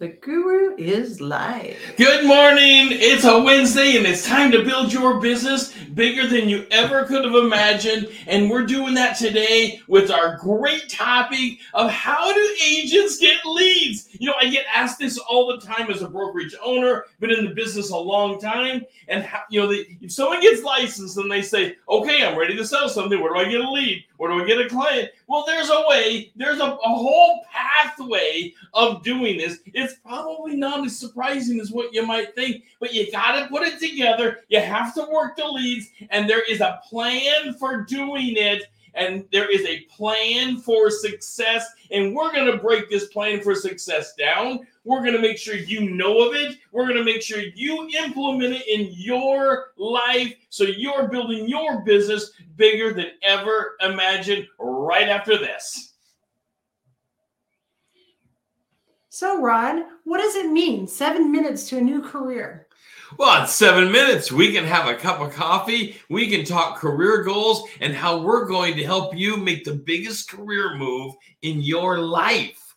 The 0.00 0.08
guru 0.08 0.74
is 0.78 1.20
live. 1.20 1.76
Good 1.98 2.24
morning. 2.24 2.88
It's 2.90 3.24
a 3.24 3.38
Wednesday 3.38 3.98
and 3.98 4.06
it's 4.06 4.26
time 4.26 4.50
to 4.52 4.64
build 4.64 4.94
your 4.94 5.20
business 5.20 5.74
bigger 5.92 6.26
than 6.26 6.48
you 6.48 6.66
ever 6.70 7.04
could 7.04 7.22
have 7.22 7.34
imagined. 7.34 8.08
And 8.26 8.48
we're 8.48 8.64
doing 8.64 8.94
that 8.94 9.18
today 9.18 9.82
with 9.88 10.10
our 10.10 10.38
great 10.38 10.88
topic 10.88 11.58
of 11.74 11.90
how 11.90 12.32
do 12.32 12.56
agents 12.64 13.18
get 13.18 13.44
leads? 13.44 14.08
You 14.12 14.28
know, 14.28 14.36
I 14.40 14.48
get 14.48 14.64
asked 14.74 15.00
this 15.00 15.18
all 15.18 15.48
the 15.48 15.58
time 15.58 15.90
as 15.90 16.00
a 16.00 16.08
brokerage 16.08 16.54
owner, 16.64 17.04
been 17.18 17.30
in 17.30 17.44
the 17.44 17.54
business 17.54 17.90
a 17.90 17.98
long 17.98 18.40
time. 18.40 18.86
And, 19.08 19.22
how, 19.22 19.42
you 19.50 19.60
know, 19.60 19.66
the, 19.66 19.86
if 20.00 20.12
someone 20.12 20.40
gets 20.40 20.62
licensed 20.62 21.18
and 21.18 21.30
they 21.30 21.42
say, 21.42 21.76
okay, 21.90 22.24
I'm 22.24 22.38
ready 22.38 22.56
to 22.56 22.64
sell 22.64 22.88
something, 22.88 23.20
where 23.20 23.34
do 23.34 23.40
I 23.40 23.50
get 23.50 23.60
a 23.60 23.70
lead? 23.70 24.02
Where 24.16 24.30
do 24.30 24.42
I 24.42 24.46
get 24.46 24.64
a 24.64 24.68
client? 24.68 25.10
Well, 25.26 25.44
there's 25.46 25.68
a 25.68 25.84
way, 25.88 26.32
there's 26.36 26.60
a, 26.60 26.64
a 26.64 26.88
whole 26.88 27.44
pathway 27.52 28.54
of 28.74 29.02
doing 29.02 29.36
this. 29.38 29.58
It's 29.66 29.89
probably 30.04 30.56
not 30.56 30.84
as 30.84 30.98
surprising 30.98 31.60
as 31.60 31.70
what 31.70 31.92
you 31.92 32.04
might 32.04 32.34
think, 32.34 32.64
but 32.80 32.92
you 32.92 33.10
got 33.10 33.38
to 33.38 33.48
put 33.48 33.66
it 33.66 33.78
together. 33.78 34.40
You 34.48 34.60
have 34.60 34.94
to 34.94 35.06
work 35.10 35.36
the 35.36 35.46
leads, 35.46 35.88
and 36.10 36.28
there 36.28 36.42
is 36.50 36.60
a 36.60 36.80
plan 36.88 37.54
for 37.54 37.82
doing 37.82 38.36
it 38.36 38.64
and 38.94 39.24
there 39.32 39.50
is 39.50 39.64
a 39.66 39.80
plan 39.82 40.58
for 40.58 40.90
success. 40.90 41.66
And 41.90 42.14
we're 42.14 42.32
going 42.32 42.50
to 42.50 42.58
break 42.58 42.90
this 42.90 43.06
plan 43.06 43.40
for 43.40 43.54
success 43.54 44.14
down. 44.14 44.66
We're 44.84 45.02
going 45.02 45.14
to 45.14 45.20
make 45.20 45.38
sure 45.38 45.54
you 45.54 45.90
know 45.90 46.26
of 46.26 46.34
it. 46.34 46.58
We're 46.72 46.84
going 46.84 46.96
to 46.96 47.04
make 47.04 47.22
sure 47.22 47.40
you 47.40 47.88
implement 48.02 48.54
it 48.54 48.66
in 48.66 48.88
your 48.92 49.72
life 49.76 50.34
so 50.48 50.64
you're 50.64 51.08
building 51.08 51.48
your 51.48 51.82
business 51.82 52.32
bigger 52.56 52.92
than 52.92 53.12
ever 53.22 53.76
imagined 53.80 54.46
right 54.58 55.08
after 55.08 55.38
this. 55.38 55.89
So, 59.20 59.38
Rod, 59.38 59.82
what 60.04 60.16
does 60.16 60.34
it 60.34 60.50
mean? 60.50 60.86
Seven 60.86 61.30
minutes 61.30 61.68
to 61.68 61.76
a 61.76 61.80
new 61.82 62.00
career. 62.00 62.68
Well, 63.18 63.42
in 63.42 63.46
seven 63.46 63.92
minutes, 63.92 64.32
we 64.32 64.50
can 64.50 64.64
have 64.64 64.88
a 64.88 64.94
cup 64.94 65.20
of 65.20 65.34
coffee. 65.34 66.00
We 66.08 66.30
can 66.30 66.42
talk 66.42 66.78
career 66.78 67.22
goals 67.22 67.68
and 67.82 67.92
how 67.92 68.22
we're 68.22 68.46
going 68.46 68.78
to 68.78 68.82
help 68.82 69.14
you 69.14 69.36
make 69.36 69.64
the 69.64 69.74
biggest 69.74 70.30
career 70.30 70.74
move 70.74 71.16
in 71.42 71.60
your 71.60 71.98
life. 71.98 72.74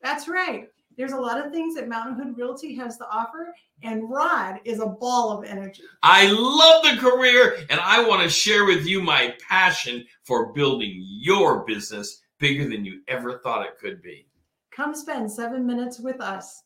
That's 0.00 0.28
right. 0.28 0.68
There's 0.96 1.10
a 1.10 1.20
lot 1.20 1.44
of 1.44 1.50
things 1.50 1.74
that 1.74 1.88
Mountain 1.88 2.24
Hood 2.24 2.38
Realty 2.38 2.76
has 2.76 2.96
to 2.98 3.08
offer, 3.10 3.52
and 3.82 4.08
Rod 4.08 4.60
is 4.64 4.78
a 4.78 4.86
ball 4.86 5.36
of 5.36 5.44
energy. 5.44 5.82
I 6.04 6.30
love 6.30 6.84
the 6.84 7.00
career, 7.00 7.66
and 7.68 7.80
I 7.80 8.06
want 8.06 8.22
to 8.22 8.28
share 8.28 8.64
with 8.64 8.86
you 8.86 9.02
my 9.02 9.34
passion 9.48 10.06
for 10.22 10.52
building 10.52 11.04
your 11.04 11.64
business 11.64 12.22
bigger 12.38 12.68
than 12.68 12.84
you 12.84 13.00
ever 13.08 13.40
thought 13.40 13.66
it 13.66 13.76
could 13.80 14.00
be. 14.02 14.29
Come 14.70 14.94
spend 14.94 15.30
seven 15.30 15.66
minutes 15.66 15.98
with 15.98 16.20
us. 16.20 16.62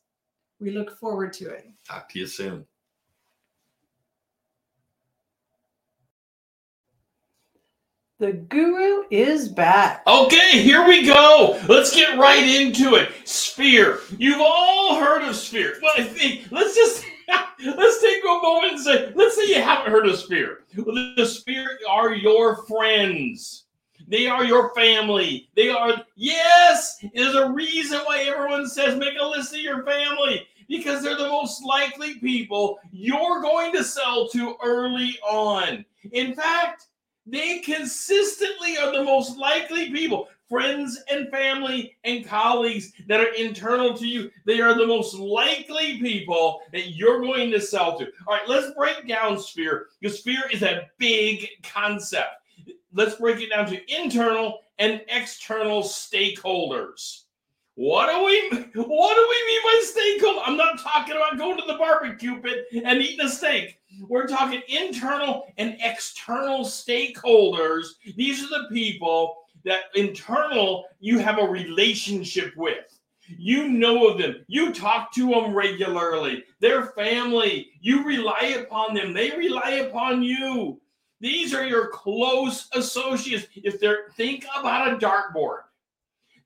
We 0.61 0.71
look 0.71 0.99
forward 0.99 1.33
to 1.35 1.51
it. 1.51 1.67
Talk 1.89 2.09
to 2.11 2.19
you 2.19 2.27
soon. 2.27 2.67
The 8.21 8.33
guru 8.33 9.05
is 9.11 9.49
back. 9.49 10.03
Okay, 10.07 10.63
here 10.63 10.87
we 10.87 11.05
go. 11.05 11.61
Let's 11.69 11.95
get 11.95 12.17
right 12.17 12.45
into 12.45 12.95
it. 12.95 13.11
Sphere. 13.29 14.01
You've 14.19 14.41
all 14.41 15.01
heard 15.01 15.23
of 15.29 15.35
Sphere. 15.35 15.79
Well, 15.83 15.95
I 15.97 16.05
think 16.05 16.47
let's 16.53 16.77
just 16.77 17.05
let's 17.65 18.01
take 18.01 18.23
a 18.23 18.41
moment 18.43 18.75
and 18.75 18.81
say, 18.81 19.13
let's 19.15 19.35
say 19.35 19.49
you 19.49 19.61
haven't 19.61 19.91
heard 19.91 20.07
of 20.07 20.17
Sphere. 20.17 20.61
Well, 20.77 21.15
the 21.17 21.27
Sphere 21.27 21.79
are 21.89 22.15
your 22.15 22.65
friends. 22.67 23.64
They 24.07 24.27
are 24.27 24.45
your 24.45 24.75
family. 24.75 25.49
They 25.57 25.71
are, 25.71 26.03
yes, 26.17 27.03
there's 27.15 27.35
a 27.35 27.51
reason 27.51 28.01
why 28.01 28.21
everyone 28.21 28.69
says 28.69 28.99
make 28.99 29.19
a 29.21 29.27
list 29.27 29.55
of 29.55 29.61
your 29.61 29.85
family 29.85 30.47
because 30.69 31.03
they're 31.03 31.17
the 31.17 31.29
most 31.29 31.65
likely 31.65 32.19
people 32.19 32.79
you're 32.91 33.41
going 33.41 33.73
to 33.73 33.85
sell 33.85 34.29
to 34.29 34.57
early 34.63 35.19
on. 35.29 35.85
In 36.13 36.35
fact, 36.35 36.87
they 37.27 37.61
consistently 37.61 38.77
are 38.77 38.93
the 38.93 39.03
most 39.03 39.39
likely 39.39 39.91
people, 39.91 40.29
friends 40.49 41.03
and 41.11 41.31
family 41.31 41.97
and 42.05 42.27
colleagues 42.27 42.93
that 43.09 43.21
are 43.21 43.33
internal 43.35 43.97
to 43.97 44.07
you. 44.07 44.31
They 44.45 44.61
are 44.61 44.75
the 44.75 44.87
most 44.87 45.15
likely 45.15 45.99
people 45.99 46.61
that 46.73 46.91
you're 46.91 47.21
going 47.21 47.51
to 47.53 47.61
sell 47.61 47.99
to. 47.99 48.07
All 48.27 48.35
right, 48.35 48.49
let's 48.49 48.75
break 48.75 49.09
down 49.09 49.39
Sphere 49.39 49.87
because 50.01 50.19
Sphere 50.19 50.45
is 50.53 50.63
a 50.63 50.89
big 50.99 51.49
concept. 51.63 52.44
Let's 52.95 53.17
break 53.17 53.41
it 53.41 53.51
down 53.51 53.67
to 53.67 53.93
internal 53.93 54.61
and 54.79 55.03
external 55.09 55.83
stakeholders. 55.83 57.23
What 57.75 58.09
do 58.09 58.25
we 58.25 58.51
what 58.83 59.15
do 59.17 59.27
we 59.29 59.47
mean 59.47 59.63
by 59.65 59.83
stakeholder? 59.85 60.41
I'm 60.47 60.57
not 60.57 60.79
talking 60.79 61.17
about 61.17 61.39
going 61.39 61.59
to 61.59 61.65
the 61.67 61.77
barbecue 61.77 62.41
pit 62.41 62.67
and 62.73 63.03
eating 63.03 63.27
a 63.27 63.29
steak. 63.29 63.81
We're 64.09 64.29
talking 64.29 64.63
internal 64.69 65.47
and 65.59 65.77
external 65.81 66.61
stakeholders. 66.61 67.87
These 68.17 68.45
are 68.45 68.49
the 68.49 68.69
people 68.71 69.39
that 69.65 69.85
internal 69.97 70.85
you 71.01 71.19
have 71.19 71.39
a 71.39 71.47
relationship 71.47 72.55
with. 72.57 73.01
You 73.27 73.69
know 73.69 74.07
of 74.07 74.19
them. 74.19 74.45
You 74.47 74.73
talk 74.73 75.13
to 75.15 75.31
them 75.31 75.55
regularly. 75.55 76.45
Their 76.61 76.87
family. 76.89 77.71
You 77.81 78.05
rely 78.05 78.57
upon 78.61 78.95
them. 78.95 79.13
They 79.13 79.31
rely 79.31 79.83
upon 79.87 80.23
you. 80.23 80.81
These 81.21 81.55
are 81.55 81.67
your 81.67 81.89
close 81.89 82.69
associates. 82.73 83.47
If 83.55 83.81
they're 83.81 84.11
think 84.17 84.47
about 84.59 84.93
a 84.93 84.97
dartboard. 84.97 85.63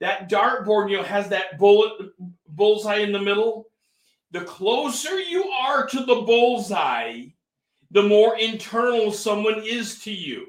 That 0.01 0.31
dartboard, 0.31 0.91
you 0.91 0.99
know, 0.99 1.03
has 1.03 1.29
that 1.31 1.59
bullet 1.59 2.12
bullseye 2.49 2.99
in 2.99 3.12
the 3.12 3.21
middle. 3.21 3.67
The 4.31 4.43
closer 4.43 5.19
you 5.19 5.49
are 5.49 5.87
to 5.87 6.05
the 6.05 6.23
bullseye, 6.27 7.25
the 7.91 8.03
more 8.03 8.39
internal 8.39 9.11
someone 9.11 9.62
is 9.65 10.01
to 10.01 10.12
you. 10.12 10.47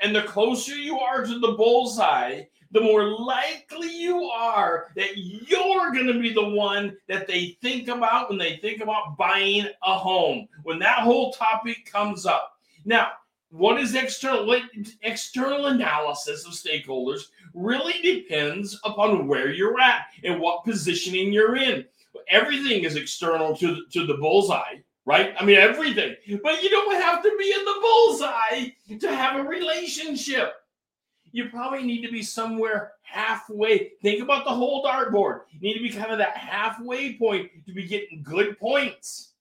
And 0.00 0.14
the 0.14 0.22
closer 0.22 0.74
you 0.74 0.98
are 0.98 1.24
to 1.24 1.38
the 1.38 1.52
bullseye, 1.52 2.42
the 2.72 2.80
more 2.80 3.04
likely 3.20 3.88
you 3.88 4.24
are 4.24 4.88
that 4.96 5.16
you're 5.16 5.92
going 5.92 6.08
to 6.08 6.20
be 6.20 6.32
the 6.32 6.48
one 6.48 6.96
that 7.08 7.26
they 7.26 7.56
think 7.62 7.88
about 7.88 8.28
when 8.28 8.38
they 8.38 8.56
think 8.56 8.82
about 8.82 9.16
buying 9.16 9.68
a 9.84 9.96
home, 9.96 10.48
when 10.64 10.80
that 10.80 10.98
whole 10.98 11.32
topic 11.32 11.90
comes 11.90 12.26
up. 12.26 12.58
Now, 12.84 13.12
what 13.50 13.80
is 13.80 13.94
external 13.94 14.60
external 15.02 15.66
analysis 15.66 16.44
of 16.44 16.52
stakeholders 16.52 17.28
really 17.54 18.00
depends 18.02 18.78
upon 18.84 19.26
where 19.26 19.52
you're 19.52 19.80
at 19.80 20.06
and 20.24 20.40
what 20.40 20.64
positioning 20.64 21.32
you're 21.32 21.56
in 21.56 21.84
everything 22.28 22.84
is 22.84 22.96
external 22.96 23.56
to, 23.56 23.84
to 23.92 24.04
the 24.06 24.14
bullseye 24.14 24.76
right? 25.06 25.34
I 25.38 25.44
mean, 25.44 25.56
everything. 25.56 26.14
But 26.42 26.62
you 26.62 26.68
don't 26.68 27.00
have 27.00 27.22
to 27.22 27.36
be 27.38 27.52
in 27.56 27.64
the 27.64 27.78
bullseye 27.80 28.98
to 28.98 29.16
have 29.16 29.36
a 29.36 29.48
relationship. 29.48 30.54
You 31.32 31.48
probably 31.48 31.82
need 31.82 32.02
to 32.02 32.12
be 32.12 32.22
somewhere 32.22 32.92
halfway. 33.02 33.92
Think 34.02 34.22
about 34.22 34.44
the 34.44 34.50
whole 34.50 34.84
dartboard. 34.84 35.42
You 35.52 35.60
need 35.60 35.74
to 35.74 35.82
be 35.82 35.90
kind 35.90 36.10
of 36.10 36.18
that 36.18 36.36
halfway 36.36 37.14
point 37.14 37.50
to 37.66 37.72
be 37.72 37.86
getting 37.86 38.22
good 38.22 38.58
points, 38.58 39.32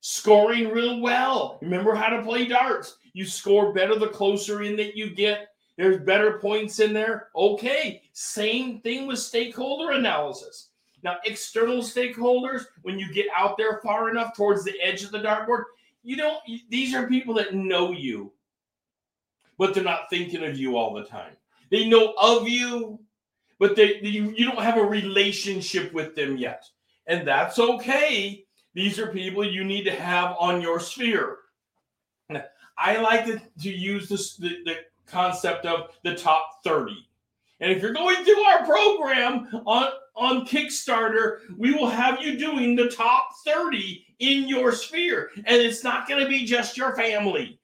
scoring 0.00 0.70
real 0.70 1.00
well. 1.00 1.58
Remember 1.62 1.94
how 1.94 2.08
to 2.10 2.22
play 2.22 2.46
darts. 2.46 2.97
You 3.12 3.24
score 3.24 3.72
better 3.72 3.96
the 3.96 4.08
closer 4.08 4.62
in 4.62 4.76
that 4.76 4.96
you 4.96 5.10
get. 5.10 5.48
There's 5.76 6.04
better 6.04 6.38
points 6.38 6.80
in 6.80 6.92
there. 6.92 7.28
Okay. 7.36 8.02
Same 8.12 8.80
thing 8.80 9.06
with 9.06 9.18
stakeholder 9.18 9.92
analysis. 9.92 10.70
Now, 11.04 11.18
external 11.24 11.78
stakeholders, 11.78 12.64
when 12.82 12.98
you 12.98 13.12
get 13.12 13.26
out 13.36 13.56
there 13.56 13.80
far 13.84 14.10
enough 14.10 14.36
towards 14.36 14.64
the 14.64 14.80
edge 14.82 15.04
of 15.04 15.12
the 15.12 15.20
dartboard, 15.20 15.64
you 16.02 16.16
don't, 16.16 16.38
these 16.68 16.94
are 16.94 17.06
people 17.06 17.34
that 17.34 17.54
know 17.54 17.92
you, 17.92 18.32
but 19.58 19.74
they're 19.74 19.84
not 19.84 20.10
thinking 20.10 20.44
of 20.44 20.58
you 20.58 20.76
all 20.76 20.94
the 20.94 21.04
time. 21.04 21.32
They 21.70 21.88
know 21.88 22.14
of 22.20 22.48
you, 22.48 22.98
but 23.60 23.76
they, 23.76 24.00
you, 24.00 24.34
you 24.36 24.44
don't 24.44 24.62
have 24.62 24.78
a 24.78 24.84
relationship 24.84 25.92
with 25.92 26.16
them 26.16 26.36
yet. 26.36 26.64
And 27.06 27.26
that's 27.26 27.58
okay. 27.58 28.44
These 28.74 28.98
are 28.98 29.08
people 29.08 29.44
you 29.44 29.64
need 29.64 29.84
to 29.84 29.94
have 29.94 30.36
on 30.38 30.60
your 30.60 30.80
sphere. 30.80 31.38
I 32.78 33.00
like 33.00 33.26
to, 33.26 33.40
to 33.62 33.70
use 33.70 34.08
this, 34.08 34.36
the, 34.36 34.58
the 34.64 34.76
concept 35.06 35.66
of 35.66 35.90
the 36.04 36.14
top 36.14 36.62
30. 36.64 36.92
And 37.60 37.72
if 37.72 37.82
you're 37.82 37.92
going 37.92 38.24
through 38.24 38.40
our 38.42 38.64
program 38.64 39.48
on, 39.66 39.88
on 40.14 40.46
Kickstarter, 40.46 41.38
we 41.56 41.72
will 41.72 41.88
have 41.88 42.22
you 42.22 42.38
doing 42.38 42.76
the 42.76 42.88
top 42.88 43.30
30 43.44 44.06
in 44.20 44.48
your 44.48 44.72
sphere. 44.72 45.30
And 45.36 45.60
it's 45.60 45.82
not 45.82 46.08
going 46.08 46.22
to 46.22 46.28
be 46.28 46.44
just 46.44 46.76
your 46.76 46.94
family. 46.94 47.58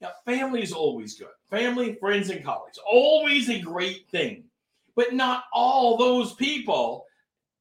Now, 0.00 0.12
family 0.24 0.62
is 0.62 0.72
always 0.72 1.18
good. 1.18 1.28
Family, 1.50 1.94
friends, 1.94 2.30
and 2.30 2.44
colleagues, 2.44 2.78
always 2.86 3.48
a 3.50 3.60
great 3.60 4.08
thing. 4.08 4.44
But 4.96 5.12
not 5.12 5.44
all 5.52 5.96
those 5.96 6.34
people 6.34 7.06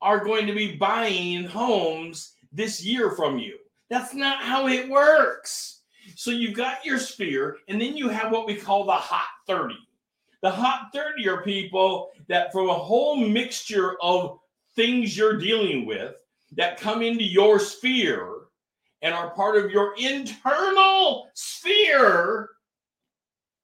are 0.01 0.23
going 0.23 0.47
to 0.47 0.53
be 0.53 0.75
buying 0.75 1.45
homes 1.45 2.33
this 2.51 2.83
year 2.83 3.11
from 3.11 3.39
you. 3.39 3.57
That's 3.89 4.13
not 4.13 4.43
how 4.43 4.67
it 4.67 4.89
works. 4.89 5.72
So 6.23 6.31
you've 6.31 6.55
got 6.55 6.85
your 6.85 6.99
sphere, 6.99 7.57
and 7.67 7.81
then 7.81 7.97
you 7.97 8.07
have 8.07 8.31
what 8.31 8.47
we 8.47 8.55
call 8.55 8.85
the 8.85 8.93
hot 8.93 9.27
30. 9.45 9.75
The 10.41 10.49
hot 10.49 10.87
30 10.93 11.27
are 11.27 11.43
people 11.43 12.11
that, 12.29 12.49
from 12.53 12.69
a 12.69 12.73
whole 12.73 13.17
mixture 13.17 14.01
of 14.01 14.39
things 14.73 15.17
you're 15.17 15.37
dealing 15.37 15.85
with, 15.85 16.15
that 16.53 16.79
come 16.79 17.01
into 17.01 17.25
your 17.25 17.59
sphere 17.59 18.43
and 19.01 19.13
are 19.13 19.31
part 19.31 19.57
of 19.57 19.69
your 19.69 19.95
internal 19.97 21.27
sphere, 21.33 22.51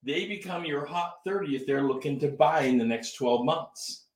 they 0.03 0.25
become 0.25 0.65
your 0.65 0.85
hot 0.85 1.19
30 1.25 1.55
if 1.55 1.65
they're 1.65 1.83
looking 1.83 2.19
to 2.19 2.27
buy 2.27 2.63
in 2.63 2.77
the 2.77 2.83
next 2.83 3.13
12 3.13 3.45
months. 3.45 4.07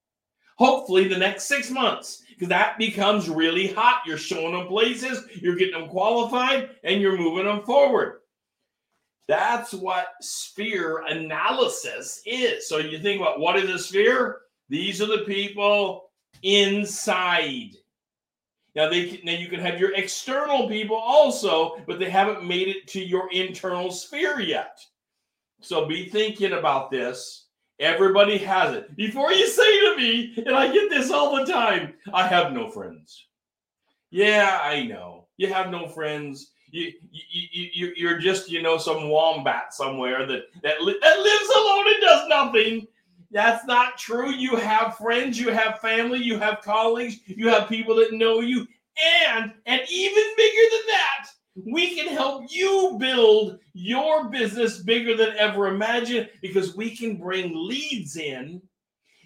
Hopefully, 0.58 1.08
the 1.08 1.18
next 1.18 1.46
six 1.46 1.70
months, 1.70 2.24
because 2.28 2.50
that 2.50 2.78
becomes 2.78 3.30
really 3.30 3.68
hot. 3.68 4.02
You're 4.06 4.18
showing 4.18 4.52
them 4.52 4.68
places, 4.68 5.24
you're 5.34 5.56
getting 5.56 5.80
them 5.80 5.88
qualified, 5.88 6.72
and 6.84 7.00
you're 7.00 7.18
moving 7.18 7.46
them 7.46 7.64
forward. 7.64 8.20
That's 9.28 9.74
what 9.74 10.08
sphere 10.22 11.04
analysis 11.08 12.22
is. 12.26 12.68
So 12.68 12.78
you 12.78 13.00
think 13.00 13.22
about 13.22 13.40
what 13.40 13.58
is 13.58 13.70
a 13.70 13.80
sphere? 13.80 14.42
These 14.70 15.02
are 15.02 15.06
the 15.06 15.24
people 15.26 16.10
inside. 16.42 17.72
Now 18.76 18.90
they 18.90 19.22
now 19.24 19.34
you 19.34 19.48
can 19.48 19.60
have 19.60 19.80
your 19.80 19.94
external 19.94 20.68
people 20.68 20.96
also, 20.96 21.78
but 21.86 22.00
they 22.00 22.10
haven't 22.10 22.48
made 22.48 22.68
it 22.68 22.88
to 22.88 23.04
your 23.04 23.32
internal 23.32 23.92
sphere 23.92 24.40
yet. 24.40 24.80
So 25.62 25.86
be 25.86 26.10
thinking 26.10 26.54
about 26.54 26.92
this. 26.92 27.48
Everybody 27.80 28.38
has 28.40 28.76
it. 28.76 28.96
Before 28.96 29.32
you 29.32 29.48
say 29.48 29.80
to 29.80 29.96
me, 29.98 30.34
and 30.46 30.56
I 30.56 30.72
get 30.72 30.90
this 30.90 31.12
all 31.12 31.36
the 31.36 31.52
time, 31.52 31.94
I 32.14 32.28
have 32.28 32.52
no 32.52 32.70
friends. 32.70 33.28
Yeah, 34.12 34.60
I 34.62 34.84
know. 34.84 35.28
You 35.38 35.52
have 35.54 35.72
no 35.72 35.88
friends. 35.88 36.52
You, 36.74 36.92
you, 37.12 37.70
you, 37.72 37.94
you're 37.96 38.18
just, 38.18 38.50
you 38.50 38.64
know, 38.64 38.80
some 38.80 39.10
wombat 39.10 39.76
somewhere 39.76 40.26
that, 40.26 40.46
that, 40.64 40.82
li- 40.82 40.98
that 41.02 41.20
lives 41.20 41.50
alone 41.56 41.88
and 41.88 42.02
does 42.02 42.28
nothing. 42.28 42.88
That's 43.30 43.64
not 43.66 44.00
true. 44.00 44.32
You 44.32 44.56
have 44.56 44.98
friends, 44.98 45.40
you 45.40 45.52
have 45.52 45.80
family, 45.80 46.18
you 46.18 46.40
have 46.40 46.62
colleagues, 46.64 47.20
you 47.28 47.48
have 47.48 47.70
people 47.70 47.96
that 47.98 48.14
know 48.14 48.40
you. 48.40 48.68
And, 49.28 49.54
and 49.68 49.82
even 49.88 50.24
bigger 50.36 50.70
than 50.72 50.82
that, 50.88 51.28
we 51.72 51.96
can 51.96 52.08
help 52.08 52.46
you 52.50 52.98
build 53.00 53.60
your 53.74 54.30
business 54.30 54.80
bigger 54.80 55.16
than 55.16 55.38
ever 55.38 55.68
imagined 55.68 56.28
because 56.42 56.76
we 56.76 56.96
can 56.96 57.18
bring 57.18 57.52
leads 57.56 58.18
in. 58.18 58.62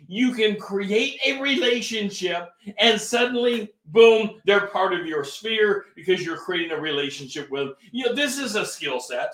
You 0.07 0.33
can 0.33 0.57
create 0.57 1.19
a 1.25 1.41
relationship, 1.41 2.49
and 2.77 2.99
suddenly, 2.99 3.73
boom, 3.87 4.41
they're 4.45 4.67
part 4.67 4.93
of 4.93 5.05
your 5.05 5.25
sphere 5.25 5.85
because 5.95 6.25
you're 6.25 6.37
creating 6.37 6.71
a 6.71 6.79
relationship 6.79 7.51
with. 7.51 7.73
You 7.91 8.05
know, 8.05 8.15
this 8.15 8.37
is 8.37 8.55
a 8.55 8.65
skill 8.65 9.01
set. 9.01 9.33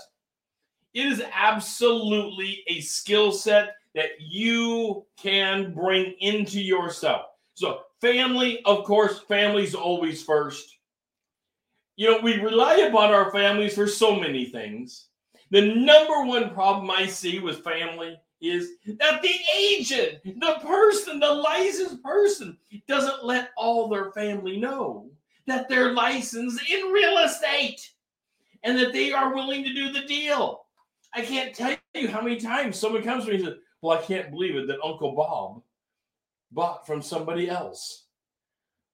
It 0.93 1.05
is 1.05 1.23
absolutely 1.31 2.63
a 2.67 2.81
skill 2.81 3.31
set 3.31 3.75
that 3.93 4.19
you 4.19 5.05
can 5.15 5.73
bring 5.73 6.15
into 6.19 6.59
yourself. 6.59 7.25
So, 7.53 7.81
family, 8.01 8.63
of 8.65 8.83
course, 8.83 9.19
family's 9.19 9.75
always 9.75 10.23
first. 10.23 10.77
You 11.95 12.09
know, 12.11 12.19
we 12.21 12.39
rely 12.39 12.77
upon 12.77 13.11
our 13.11 13.31
families 13.31 13.75
for 13.75 13.87
so 13.87 14.19
many 14.19 14.45
things. 14.45 15.09
The 15.51 15.61
number 15.61 16.23
one 16.23 16.49
problem 16.49 16.89
I 16.89 17.05
see 17.05 17.37
with 17.37 17.63
family 17.63 18.19
is 18.43 18.71
that 18.99 19.21
the 19.21 19.35
agent, 19.57 20.19
the 20.25 20.57
person, 20.61 21.19
the 21.19 21.33
licensed 21.33 22.03
person, 22.03 22.57
doesn't 22.87 23.23
let 23.23 23.51
all 23.57 23.87
their 23.87 24.11
family 24.11 24.57
know 24.57 25.09
that 25.47 25.69
they're 25.69 25.93
licensed 25.93 26.59
in 26.69 26.91
real 26.91 27.19
estate 27.19 27.91
and 28.63 28.77
that 28.77 28.91
they 28.91 29.13
are 29.13 29.33
willing 29.33 29.63
to 29.63 29.73
do 29.73 29.91
the 29.91 30.05
deal. 30.05 30.65
I 31.13 31.21
can't 31.21 31.55
tell 31.55 31.75
you 31.93 32.09
how 32.09 32.21
many 32.21 32.37
times 32.37 32.77
someone 32.77 33.03
comes 33.03 33.25
to 33.25 33.29
me 33.29 33.35
and 33.37 33.45
says, 33.45 33.57
Well, 33.81 33.97
I 33.97 34.01
can't 34.01 34.31
believe 34.31 34.55
it 34.55 34.67
that 34.67 34.83
Uncle 34.83 35.13
Bob 35.13 35.61
bought 36.51 36.85
from 36.85 37.01
somebody 37.01 37.49
else. 37.49 38.02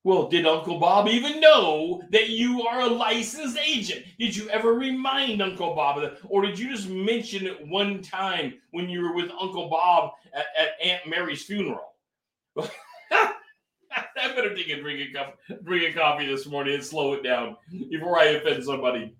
Well, 0.05 0.29
did 0.29 0.45
Uncle 0.47 0.79
Bob 0.79 1.09
even 1.09 1.41
know 1.41 2.01
that 2.11 2.29
you 2.29 2.63
are 2.63 2.81
a 2.81 2.87
licensed 2.87 3.57
agent? 3.57 4.05
Did 4.17 4.35
you 4.35 4.49
ever 4.49 4.73
remind 4.73 5.41
Uncle 5.41 5.75
Bob 5.75 5.97
of 5.97 6.03
that? 6.03 6.19
Or 6.29 6.41
did 6.41 6.57
you 6.57 6.69
just 6.69 6.87
mention 6.87 7.45
it 7.45 7.67
one 7.67 8.01
time 8.01 8.53
when 8.71 8.87
you 8.87 9.01
were 9.01 9.13
with 9.13 9.29
Uncle 9.31 9.69
Bob 9.69 10.11
at, 10.33 10.45
at 10.57 10.69
Aunt 10.81 11.01
Mary's 11.07 11.43
funeral? 11.43 11.95
I 14.21 14.33
better 14.35 14.55
take 14.55 14.69
a 14.69 14.79
drink 14.79 15.09
a 15.09 15.13
cup, 15.13 15.37
drink 15.63 15.95
a 15.95 15.97
coffee 15.97 16.27
this 16.27 16.45
morning 16.45 16.75
and 16.75 16.83
slow 16.83 17.13
it 17.13 17.23
down 17.23 17.57
before 17.89 18.19
I 18.19 18.25
offend 18.25 18.63
somebody. 18.63 19.15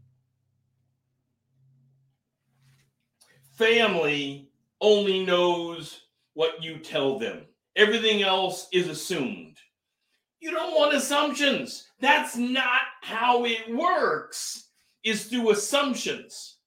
Family 3.57 4.49
only 4.79 5.25
knows 5.25 6.05
what 6.33 6.63
you 6.63 6.77
tell 6.77 7.19
them. 7.19 7.41
Everything 7.75 8.21
else 8.23 8.67
is 8.71 8.87
assumed. 8.87 9.48
You 10.39 10.51
don't 10.51 10.75
want 10.75 10.95
assumptions. 10.95 11.87
That's 11.99 12.37
not 12.37 12.81
how 13.01 13.45
it 13.45 13.75
works, 13.75 14.69
is 15.03 15.25
through 15.25 15.51
assumptions. 15.51 16.57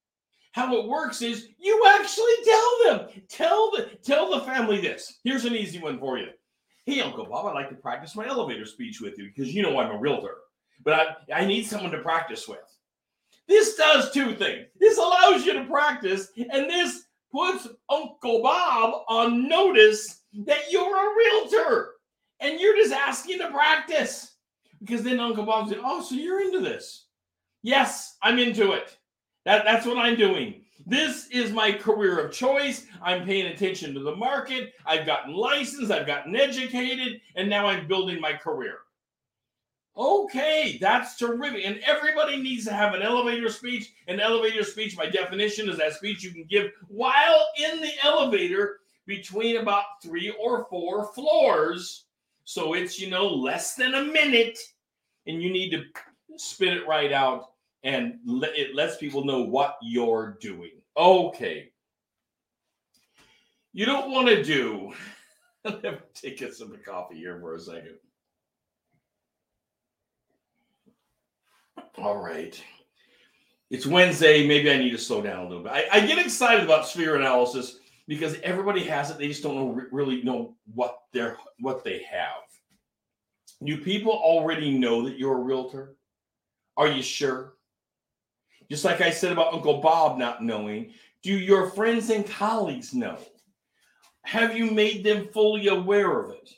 How 0.53 0.77
it 0.77 0.89
works 0.89 1.23
is 1.23 1.49
you 1.59 1.83
actually 1.99 2.35
tell 2.45 2.79
them. 2.85 3.23
Tell 3.29 3.71
the 3.71 3.91
tell 4.03 4.31
the 4.31 4.45
family 4.45 4.81
this. 4.81 5.21
Here's 5.25 5.47
an 5.47 5.55
easy 5.55 5.79
one 5.79 5.99
for 5.99 6.19
you. 6.19 6.29
Hey, 6.85 7.01
Uncle 7.01 7.25
Bob, 7.25 7.47
I'd 7.47 7.55
like 7.55 7.71
to 7.71 7.75
practice 7.75 8.15
my 8.15 8.27
elevator 8.27 8.67
speech 8.67 9.01
with 9.01 9.17
you 9.17 9.31
because 9.35 9.55
you 9.55 9.63
know 9.63 9.79
I'm 9.79 9.91
a 9.91 9.99
realtor, 9.99 10.37
but 10.85 11.17
I, 11.31 11.41
I 11.41 11.47
need 11.47 11.65
someone 11.65 11.93
to 11.93 11.99
practice 11.99 12.47
with. 12.47 12.59
This 13.49 13.77
does 13.77 14.13
two 14.13 14.35
things. 14.35 14.67
This 14.79 14.99
allows 14.99 15.47
you 15.47 15.55
to 15.55 15.65
practice, 15.65 16.29
and 16.37 16.69
this 16.69 17.05
puts 17.33 17.69
Uncle 17.89 18.43
Bob 18.43 19.05
on 19.09 19.49
notice 19.49 20.23
that 20.45 20.71
you're 20.71 20.97
a 20.97 21.17
realtor 21.17 21.92
and 22.43 22.61
you're 22.61 22.77
just 22.77 22.93
asking 22.93 23.39
to 23.39 23.51
practice. 23.51 24.33
Because 24.81 25.03
then 25.03 25.21
Uncle 25.21 25.45
Bob 25.47 25.69
said, 25.69 25.79
Oh, 25.83 26.03
so 26.03 26.15
you're 26.15 26.43
into 26.43 26.61
this. 26.61 27.07
Yes, 27.63 28.17
I'm 28.23 28.39
into 28.39 28.73
it. 28.73 28.99
That, 29.45 29.65
that's 29.65 29.87
what 29.87 29.99
I'm 29.99 30.17
doing. 30.17 30.63
This 30.85 31.29
is 31.29 31.53
my 31.53 31.71
career 31.73 32.19
of 32.19 32.33
choice. 32.33 32.87
I'm 33.03 33.25
paying 33.25 33.47
attention 33.47 33.95
to 33.95 34.01
the 34.01 34.17
market. 34.17 34.73
I've 34.85 35.07
gotten 35.07 35.35
licensed, 35.35 35.93
I've 35.93 36.07
gotten 36.07 36.35
educated, 36.35 37.21
and 37.37 37.49
now 37.49 37.67
I'm 37.67 37.87
building 37.87 38.21
my 38.21 38.33
career. 38.33 38.79
Okay, 39.97 40.79
that's 40.81 41.17
terrific. 41.17 41.65
And 41.67 41.79
everybody 41.87 42.43
needs 42.43 42.65
to 42.65 42.73
have 42.73 42.95
an 42.95 43.03
elevator 43.03 43.51
speech. 43.51 43.93
An 44.09 44.21
elevator 44.21 44.65
speech, 44.65 44.97
by 44.97 45.07
definition, 45.07 45.69
is 45.69 45.79
that 45.79 45.93
speech 45.93 46.25
you 46.25 46.33
can 46.33 46.45
give 46.45 46.73
while 46.89 47.47
in 47.59 47.81
the 47.81 47.93
elevator 48.03 48.81
between 49.07 49.59
about 49.59 49.85
three 50.03 50.31
or 50.41 50.67
four 50.71 51.13
floors. 51.13 52.07
So 52.45 52.75
it's, 52.75 53.01
you 53.01 53.09
know, 53.11 53.27
less 53.27 53.75
than 53.75 53.95
a 53.95 54.05
minute, 54.05 54.59
and 55.27 55.43
you 55.43 55.53
need 55.53 55.71
to 55.71 55.85
spit 56.37 56.73
it 56.73 56.87
right 56.87 57.13
out 57.13 57.53
and 57.85 58.19
let, 58.27 58.57
it 58.57 58.75
lets 58.75 58.97
people 58.97 59.25
know 59.25 59.43
what 59.43 59.77
you're 59.83 60.39
doing. 60.41 60.73
Okay. 60.97 61.71
You 63.73 63.87
don't 63.87 64.11
want 64.11 64.29
to 64.29 64.43
do. 64.43 64.93
Take 66.15 66.43
a 66.43 66.53
sip 66.53 66.73
of 66.73 66.85
coffee 66.85 67.17
here 67.17 67.39
for 67.41 67.55
a 67.55 67.61
second. 67.61 67.97
All 71.99 72.19
right. 72.19 72.61
It's 73.71 73.87
Wednesday. 73.87 74.47
Maybe 74.47 74.71
I 74.71 74.77
need 74.77 74.91
to 74.91 74.99
slow 74.99 75.23
down 75.23 75.47
a 75.47 75.49
little 75.49 75.63
bit. 75.63 75.73
I, 75.73 75.87
I 75.93 76.07
get 76.07 76.19
excited 76.19 76.65
about 76.65 76.87
sphere 76.87 77.17
analysis 77.17 77.79
because 78.15 78.39
everybody 78.43 78.85
has 78.85 79.11
it. 79.11 79.19
They 79.19 79.29
just 79.29 79.43
don't 79.43 79.55
know 79.55 79.83
really 79.91 80.23
know 80.23 80.55
what 80.75 80.99
they're 81.13 81.39
what 81.61 81.85
they 81.85 82.03
have. 82.03 82.43
Do 83.65 83.79
people 83.79 84.13
already 84.13 84.77
know 84.77 85.03
that 85.05 85.19
you're 85.19 85.39
a 85.39 85.43
realtor? 85.43 85.97
Are 86.77 86.89
you 86.89 87.03
sure? 87.03 87.55
Just 88.71 88.85
like 88.85 89.01
I 89.01 89.11
said 89.11 89.33
about 89.33 89.55
Uncle 89.55 89.81
Bob 89.81 90.19
not 90.19 90.43
knowing, 90.43 90.93
do 91.23 91.33
your 91.33 91.71
friends 91.71 92.11
and 92.11 92.27
colleagues 92.27 92.93
know? 92.93 93.19
Have 94.25 94.57
you 94.57 94.71
made 94.71 95.05
them 95.05 95.29
fully 95.33 95.69
aware 95.69 96.19
of 96.19 96.31
it? 96.31 96.51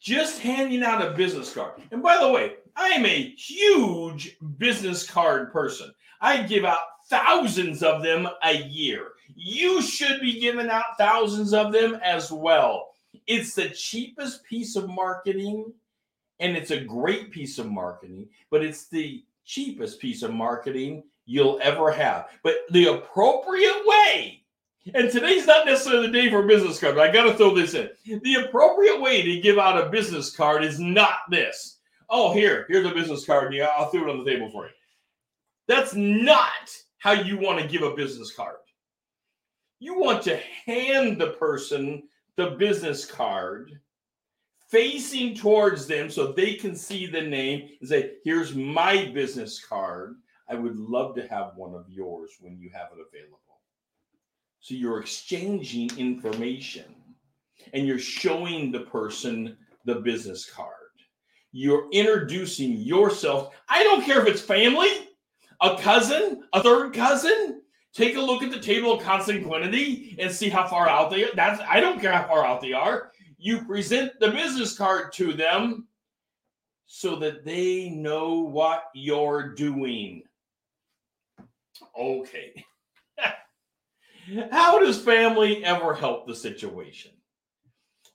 Just 0.00 0.40
handing 0.40 0.82
out 0.82 1.06
a 1.06 1.12
business 1.12 1.52
card. 1.52 1.80
And 1.90 2.02
by 2.02 2.18
the 2.18 2.30
way, 2.30 2.54
I 2.74 2.88
am 2.88 3.06
a 3.06 3.34
huge 3.36 4.36
business 4.58 5.08
card 5.08 5.52
person. 5.52 5.92
I 6.20 6.42
give 6.42 6.64
out 6.64 6.78
thousands 7.08 7.82
of 7.82 8.02
them 8.02 8.28
a 8.42 8.56
year. 8.64 9.11
You 9.34 9.82
should 9.82 10.20
be 10.20 10.40
giving 10.40 10.68
out 10.68 10.98
thousands 10.98 11.52
of 11.54 11.72
them 11.72 11.98
as 12.02 12.30
well. 12.30 12.90
It's 13.26 13.54
the 13.54 13.70
cheapest 13.70 14.44
piece 14.44 14.76
of 14.76 14.88
marketing, 14.88 15.72
and 16.40 16.56
it's 16.56 16.70
a 16.70 16.80
great 16.80 17.30
piece 17.30 17.58
of 17.58 17.70
marketing, 17.70 18.28
but 18.50 18.64
it's 18.64 18.88
the 18.88 19.24
cheapest 19.44 20.00
piece 20.00 20.22
of 20.22 20.32
marketing 20.32 21.04
you'll 21.26 21.60
ever 21.62 21.90
have. 21.90 22.28
But 22.42 22.56
the 22.70 22.86
appropriate 22.86 23.82
way, 23.84 24.42
and 24.94 25.10
today's 25.10 25.46
not 25.46 25.66
necessarily 25.66 26.08
the 26.08 26.12
day 26.12 26.30
for 26.30 26.42
a 26.42 26.46
business 26.46 26.80
card, 26.80 26.96
but 26.96 27.08
I 27.08 27.12
got 27.12 27.24
to 27.24 27.34
throw 27.34 27.54
this 27.54 27.74
in. 27.74 27.90
The 28.04 28.46
appropriate 28.46 29.00
way 29.00 29.22
to 29.22 29.40
give 29.40 29.58
out 29.58 29.80
a 29.80 29.90
business 29.90 30.34
card 30.34 30.64
is 30.64 30.80
not 30.80 31.30
this. 31.30 31.78
Oh, 32.10 32.32
here, 32.34 32.66
here's 32.68 32.86
a 32.86 32.94
business 32.94 33.24
card. 33.24 33.54
Yeah, 33.54 33.70
I'll 33.76 33.88
throw 33.90 34.02
it 34.02 34.10
on 34.10 34.24
the 34.24 34.30
table 34.30 34.50
for 34.50 34.64
you. 34.64 34.72
That's 35.68 35.94
not 35.94 36.50
how 36.98 37.12
you 37.12 37.38
want 37.38 37.60
to 37.60 37.68
give 37.68 37.82
a 37.82 37.94
business 37.94 38.34
card. 38.34 38.56
You 39.82 39.98
want 39.98 40.22
to 40.22 40.38
hand 40.64 41.20
the 41.20 41.30
person 41.40 42.04
the 42.36 42.50
business 42.50 43.04
card 43.04 43.80
facing 44.68 45.34
towards 45.34 45.88
them 45.88 46.08
so 46.08 46.30
they 46.30 46.54
can 46.54 46.76
see 46.76 47.06
the 47.06 47.20
name 47.20 47.68
and 47.80 47.88
say, 47.88 48.12
Here's 48.22 48.54
my 48.54 49.06
business 49.06 49.60
card. 49.64 50.14
I 50.48 50.54
would 50.54 50.76
love 50.76 51.16
to 51.16 51.26
have 51.26 51.56
one 51.56 51.74
of 51.74 51.90
yours 51.90 52.30
when 52.38 52.60
you 52.60 52.70
have 52.72 52.90
it 52.96 53.04
available. 53.04 53.40
So 54.60 54.76
you're 54.76 55.00
exchanging 55.00 55.90
information 55.98 56.94
and 57.72 57.84
you're 57.84 57.98
showing 57.98 58.70
the 58.70 58.82
person 58.82 59.56
the 59.84 59.96
business 59.96 60.48
card. 60.48 60.76
You're 61.50 61.90
introducing 61.90 62.76
yourself. 62.76 63.52
I 63.68 63.82
don't 63.82 64.04
care 64.04 64.22
if 64.22 64.28
it's 64.28 64.42
family, 64.42 65.08
a 65.60 65.76
cousin, 65.76 66.44
a 66.52 66.62
third 66.62 66.94
cousin. 66.94 67.61
Take 67.94 68.16
a 68.16 68.20
look 68.20 68.42
at 68.42 68.50
the 68.50 68.58
table 68.58 68.92
of 68.92 69.02
consanguinity 69.02 70.16
and 70.18 70.32
see 70.32 70.48
how 70.48 70.66
far 70.66 70.88
out 70.88 71.10
they 71.10 71.24
are. 71.24 71.34
That's 71.34 71.60
I 71.68 71.80
don't 71.80 72.00
care 72.00 72.12
how 72.12 72.26
far 72.26 72.46
out 72.46 72.60
they 72.60 72.72
are. 72.72 73.12
You 73.38 73.64
present 73.64 74.12
the 74.18 74.30
business 74.30 74.76
card 74.76 75.12
to 75.14 75.32
them 75.32 75.86
so 76.86 77.16
that 77.16 77.44
they 77.44 77.90
know 77.90 78.38
what 78.38 78.84
you're 78.94 79.54
doing. 79.54 80.22
Okay. 81.98 82.64
How 84.50 84.78
does 84.78 85.00
family 85.00 85.64
ever 85.64 85.94
help 85.94 86.26
the 86.26 86.34
situation? 86.34 87.12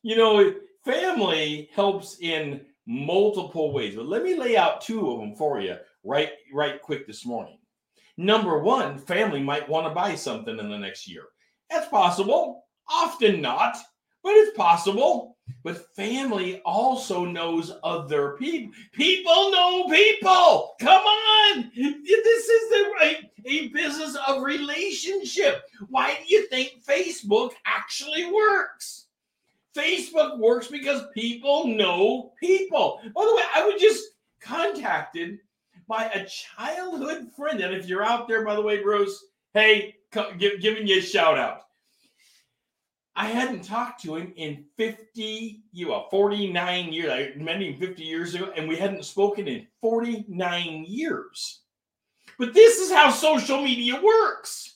You 0.03 0.15
know, 0.15 0.53
family 0.86 1.69
helps 1.74 2.19
in 2.19 2.62
multiple 2.86 3.74
ways, 3.74 3.96
but 3.96 4.05
let 4.05 4.24
me 4.24 4.36
lay 4.36 4.55
out 4.55 4.81
two 4.81 5.12
of 5.12 5.19
them 5.19 5.36
for 5.36 5.60
you 5.60 5.75
right 6.03 6.29
right 6.53 6.81
quick 6.81 7.07
this 7.07 7.25
morning. 7.25 7.57
Number 8.18 8.60
1, 8.60 8.98
family 9.00 9.42
might 9.42 9.70
want 9.70 9.86
to 9.88 9.94
buy 9.94 10.16
something 10.16 10.58
in 10.58 10.70
the 10.70 10.78
next 10.78 11.08
year. 11.08 11.24
That's 11.70 11.88
possible, 11.88 12.66
often 12.90 13.42
not, 13.42 13.78
but 14.24 14.34
it's 14.34 14.58
possible. 14.58 15.38
But 15.64 15.96
family 15.96 16.62
also 16.66 17.24
knows 17.24 17.72
other 17.84 18.36
people. 18.38 18.74
People 18.92 19.52
know 19.52 19.86
people. 19.88 20.76
Come 20.80 21.04
on. 21.04 21.72
This 21.76 22.50
is 22.50 22.70
the 22.70 22.92
right 23.00 23.30
a 23.48 23.70
business 23.70 24.18
of 24.28 24.44
relationship. 24.44 25.64
Why 25.90 26.16
do 26.16 26.34
you 26.34 26.48
think 26.48 26.84
Facebook 26.84 27.52
actually 27.66 28.26
works? 28.32 29.06
Facebook 29.76 30.38
works 30.38 30.68
because 30.68 31.06
people 31.14 31.68
know 31.68 32.34
people. 32.40 33.00
By 33.16 33.26
the 33.26 33.36
way, 33.36 33.44
I 33.56 33.66
was 33.66 33.80
just 33.80 34.04
contacted 34.42 35.40
by 35.88 36.06
a 36.06 36.25
childhood 36.25 37.29
friend. 37.36 37.62
And 37.62 37.75
if 37.75 37.88
you're 37.88 38.03
out 38.03 38.27
there, 38.27 38.44
by 38.44 38.56
the 38.56 38.62
way, 38.62 38.82
Bruce, 38.82 39.25
hey, 39.53 39.96
give, 40.12 40.60
giving 40.60 40.88
you 40.88 41.00
a 41.00 41.01
shout 41.01 41.38
out. 41.38 41.62
I 43.15 43.25
hadn't 43.25 43.63
talked 43.63 44.03
to 44.03 44.15
him 44.15 44.32
in 44.36 44.65
50, 44.77 45.63
you 45.72 45.88
know, 45.88 46.06
49 46.12 46.94
years. 46.94 47.12
I 47.12 47.41
met 47.41 47.62
him 47.62 47.75
50 47.75 48.03
years 48.03 48.36
ago, 48.36 48.51
and 48.56 48.67
we 48.70 48.75
hadn't 48.75 49.06
spoken 49.06 49.48
in 49.48 49.65
49 49.82 50.86
years. 50.88 51.62
But 52.38 52.53
this 52.53 52.79
is 52.79 52.91
how 52.91 53.10
social 53.10 53.63
media 53.63 54.00
works. 54.00 54.75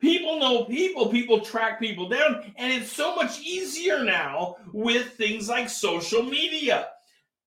People 0.00 0.40
know 0.40 0.64
people, 0.64 1.08
people 1.08 1.40
track 1.40 1.78
people 1.78 2.08
down, 2.08 2.52
and 2.56 2.72
it's 2.72 2.92
so 2.92 3.14
much 3.14 3.40
easier 3.40 4.02
now 4.02 4.56
with 4.72 5.12
things 5.12 5.48
like 5.48 5.70
social 5.70 6.24
media. 6.24 6.88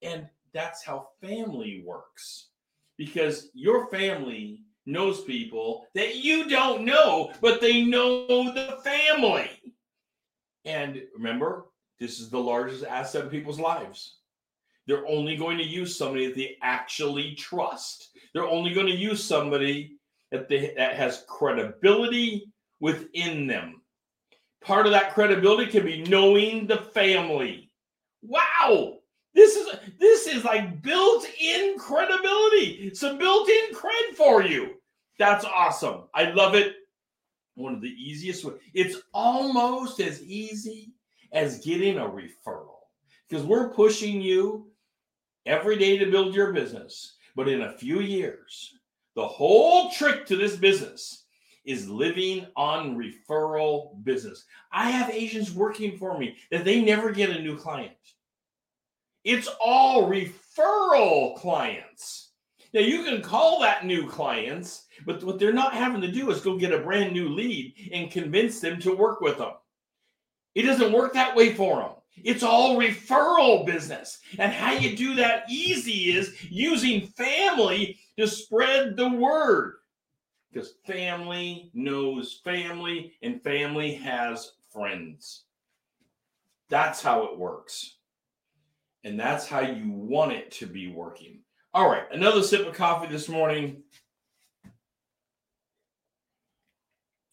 And 0.01 0.27
that's 0.53 0.83
how 0.83 1.09
family 1.21 1.83
works 1.85 2.47
because 2.97 3.49
your 3.53 3.87
family 3.87 4.61
knows 4.85 5.23
people 5.23 5.85
that 5.93 6.15
you 6.15 6.49
don't 6.49 6.85
know, 6.85 7.31
but 7.41 7.61
they 7.61 7.83
know 7.83 8.53
the 8.53 8.79
family. 8.83 9.49
And 10.65 11.01
remember, 11.15 11.65
this 11.99 12.19
is 12.19 12.29
the 12.29 12.39
largest 12.39 12.83
asset 12.83 13.25
of 13.25 13.31
people's 13.31 13.59
lives. 13.59 14.15
They're 14.87 15.07
only 15.07 15.35
going 15.35 15.57
to 15.57 15.63
use 15.63 15.97
somebody 15.97 16.27
that 16.27 16.35
they 16.35 16.57
actually 16.61 17.35
trust. 17.35 18.09
They're 18.33 18.47
only 18.47 18.73
going 18.73 18.87
to 18.87 18.95
use 18.95 19.23
somebody 19.23 19.97
that 20.31 20.47
they 20.47 20.73
that 20.77 20.95
has 20.95 21.25
credibility 21.27 22.51
within 22.79 23.47
them. 23.47 23.81
Part 24.61 24.85
of 24.85 24.91
that 24.93 25.13
credibility 25.13 25.71
can 25.71 25.85
be 25.85 26.03
knowing 26.03 26.67
the 26.67 26.77
family. 26.77 27.71
Wow. 28.21 28.96
This 29.99 30.27
is 30.27 30.43
like 30.43 30.81
built-in 30.81 31.77
credibility. 31.77 32.93
Some 32.93 33.17
built-in 33.17 33.75
cred 33.75 34.15
for 34.15 34.43
you. 34.43 34.75
That's 35.17 35.45
awesome. 35.45 36.03
I 36.13 36.31
love 36.31 36.55
it 36.55 36.75
one 37.55 37.73
of 37.73 37.81
the 37.81 37.89
easiest 37.89 38.45
ways. 38.45 38.57
It's 38.73 38.97
almost 39.13 39.99
as 39.99 40.21
easy 40.23 40.93
as 41.31 41.65
getting 41.65 41.97
a 41.97 42.01
referral 42.01 42.77
because 43.27 43.45
we're 43.45 43.69
pushing 43.69 44.21
you 44.21 44.67
every 45.45 45.77
day 45.77 45.97
to 45.97 46.11
build 46.11 46.35
your 46.35 46.53
business. 46.53 47.15
But 47.35 47.47
in 47.47 47.63
a 47.63 47.77
few 47.77 47.99
years, 47.99 48.73
the 49.15 49.27
whole 49.27 49.89
trick 49.91 50.25
to 50.27 50.35
this 50.35 50.55
business 50.55 51.25
is 51.65 51.89
living 51.89 52.47
on 52.55 52.95
referral 52.95 54.03
business. 54.03 54.45
I 54.71 54.89
have 54.91 55.09
agents 55.09 55.51
working 55.51 55.97
for 55.97 56.17
me 56.17 56.37
that 56.51 56.63
they 56.63 56.81
never 56.81 57.11
get 57.11 57.29
a 57.29 57.41
new 57.41 57.57
client. 57.57 57.91
It's 59.27 59.49
all 59.59 60.09
referral 60.09 61.35
clients. 61.35 62.31
Now 62.73 62.79
you 62.79 63.03
can 63.03 63.21
call 63.21 63.59
that 63.59 63.85
new 63.85 64.07
clients, 64.07 64.85
but 65.05 65.21
what 65.21 65.37
they're 65.37 65.51
not 65.51 65.73
having 65.73 65.99
to 65.99 66.09
do 66.09 66.31
is 66.31 66.39
go 66.39 66.57
get 66.57 66.71
a 66.71 66.79
brand 66.79 67.11
new 67.11 67.27
lead 67.27 67.73
and 67.91 68.09
convince 68.09 68.61
them 68.61 68.79
to 68.79 68.95
work 68.95 69.19
with 69.19 69.39
them. 69.39 69.51
It 70.55 70.61
doesn't 70.61 70.93
work 70.93 71.11
that 71.11 71.35
way 71.35 71.53
for 71.53 71.81
them. 71.81 71.89
It's 72.23 72.41
all 72.41 72.77
referral 72.77 73.65
business. 73.65 74.19
And 74.39 74.53
how 74.53 74.71
you 74.71 74.95
do 74.95 75.13
that 75.15 75.43
easy 75.49 76.15
is 76.15 76.33
using 76.49 77.07
family 77.07 77.99
to 78.17 78.29
spread 78.29 78.95
the 78.95 79.09
word. 79.09 79.73
Because 80.53 80.75
family 80.85 81.69
knows 81.73 82.39
family 82.45 83.11
and 83.21 83.43
family 83.43 83.93
has 83.95 84.53
friends. 84.71 85.43
That's 86.69 87.01
how 87.01 87.25
it 87.25 87.37
works. 87.37 87.96
And 89.07 89.17
that's 89.17 89.47
how 89.47 89.61
you 89.61 89.89
want 89.89 90.33
it 90.33 90.51
to 90.51 90.65
be 90.65 90.89
working. 90.89 91.39
All 91.73 91.89
right, 91.89 92.03
another 92.11 92.43
sip 92.43 92.67
of 92.67 92.75
coffee 92.75 93.07
this 93.07 93.29
morning. 93.29 93.81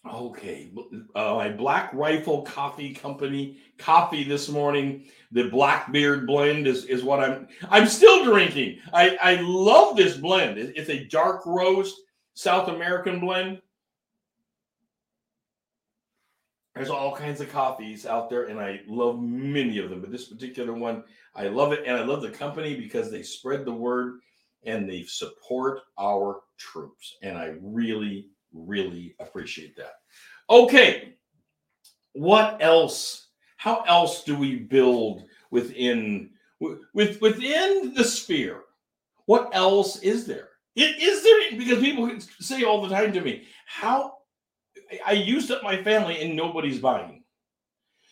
Okay, 0.08 0.70
uh, 1.16 1.34
my 1.34 1.48
Black 1.48 1.92
Rifle 1.92 2.42
Coffee 2.42 2.94
Company 2.94 3.58
coffee 3.76 4.22
this 4.22 4.48
morning. 4.48 5.06
The 5.32 5.48
Blackbeard 5.48 6.28
blend 6.28 6.68
is, 6.68 6.84
is 6.84 7.02
what 7.02 7.18
I'm 7.18 7.48
I'm 7.68 7.88
still 7.88 8.22
drinking. 8.22 8.78
I, 8.92 9.16
I 9.20 9.40
love 9.40 9.96
this 9.96 10.16
blend. 10.16 10.58
It's 10.58 10.90
a 10.90 11.06
dark 11.06 11.44
roast 11.44 12.00
South 12.34 12.68
American 12.68 13.18
blend. 13.18 13.60
There's 16.74 16.90
all 16.90 17.14
kinds 17.16 17.40
of 17.40 17.52
coffees 17.52 18.04
out 18.04 18.28
there, 18.28 18.44
and 18.44 18.60
I 18.60 18.82
love 18.88 19.20
many 19.20 19.78
of 19.78 19.90
them. 19.90 20.00
But 20.00 20.10
this 20.10 20.26
particular 20.26 20.72
one, 20.72 21.04
I 21.36 21.48
love 21.48 21.72
it, 21.72 21.82
and 21.86 21.96
I 21.96 22.04
love 22.04 22.22
the 22.22 22.30
company 22.30 22.76
because 22.76 23.10
they 23.10 23.22
spread 23.22 23.64
the 23.64 23.72
word 23.72 24.20
and 24.64 24.88
they 24.88 25.04
support 25.04 25.80
our 25.98 26.40
troops. 26.58 27.16
And 27.22 27.36
I 27.36 27.54
really, 27.60 28.28
really 28.52 29.14
appreciate 29.20 29.76
that. 29.76 29.94
Okay. 30.48 31.14
What 32.12 32.58
else? 32.60 33.28
How 33.56 33.82
else 33.82 34.24
do 34.24 34.36
we 34.36 34.56
build 34.56 35.24
within 35.50 36.30
with 36.60 37.20
within 37.20 37.94
the 37.94 38.04
sphere? 38.04 38.62
What 39.26 39.50
else 39.52 39.98
is 40.00 40.26
there? 40.26 40.50
It, 40.76 41.02
is 41.02 41.22
there 41.22 41.58
because 41.58 41.82
people 41.82 42.10
say 42.40 42.62
all 42.62 42.82
the 42.82 42.94
time 42.94 43.12
to 43.12 43.20
me, 43.20 43.44
how 43.66 44.18
I 45.06 45.12
used 45.12 45.50
up 45.50 45.62
my 45.62 45.82
family 45.82 46.20
and 46.20 46.36
nobody's 46.36 46.78
buying. 46.78 47.22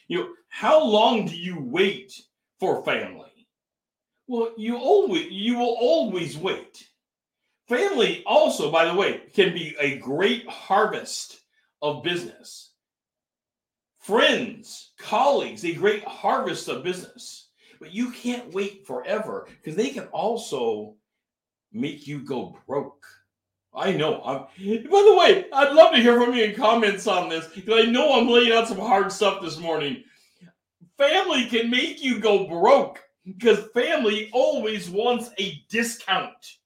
You 0.08 0.18
know, 0.18 0.28
how 0.48 0.82
long 0.82 1.26
do 1.26 1.36
you 1.36 1.60
wait 1.60 2.20
for 2.62 2.84
family? 2.84 3.48
Well, 4.28 4.52
you 4.56 4.76
always 4.76 5.26
you 5.32 5.58
will 5.58 5.76
always 5.80 6.38
wait. 6.38 6.86
Family 7.68 8.22
also, 8.24 8.70
by 8.70 8.84
the 8.84 8.94
way, 8.94 9.22
can 9.34 9.52
be 9.52 9.74
a 9.80 9.98
great 9.98 10.48
harvest 10.48 11.40
of 11.82 12.04
business. 12.04 12.70
Friends, 13.98 14.92
colleagues, 14.96 15.64
a 15.64 15.74
great 15.74 16.04
harvest 16.04 16.68
of 16.68 16.84
business. 16.84 17.48
But 17.80 17.92
you 17.92 18.12
can't 18.12 18.54
wait 18.54 18.86
forever 18.86 19.48
because 19.48 19.74
they 19.74 19.90
can 19.90 20.04
also 20.12 20.94
make 21.72 22.06
you 22.06 22.20
go 22.20 22.56
broke. 22.68 23.04
I 23.74 23.90
know. 23.90 24.22
I'm, 24.22 24.38
by 24.38 25.02
the 25.02 25.16
way, 25.18 25.46
I'd 25.52 25.74
love 25.74 25.92
to 25.94 26.00
hear 26.00 26.20
from 26.20 26.32
you 26.32 26.44
in 26.44 26.54
comments 26.54 27.08
on 27.08 27.28
this 27.28 27.48
because 27.48 27.84
I 27.84 27.90
know 27.90 28.12
I'm 28.12 28.28
laying 28.28 28.52
out 28.52 28.68
some 28.68 28.78
hard 28.78 29.10
stuff 29.10 29.42
this 29.42 29.58
morning. 29.58 30.04
Family 30.98 31.46
can 31.46 31.70
make 31.70 32.02
you 32.02 32.20
go 32.20 32.46
broke 32.46 33.02
because 33.24 33.66
family 33.74 34.30
always 34.32 34.90
wants 34.90 35.30
a 35.38 35.62
discount. 35.68 36.58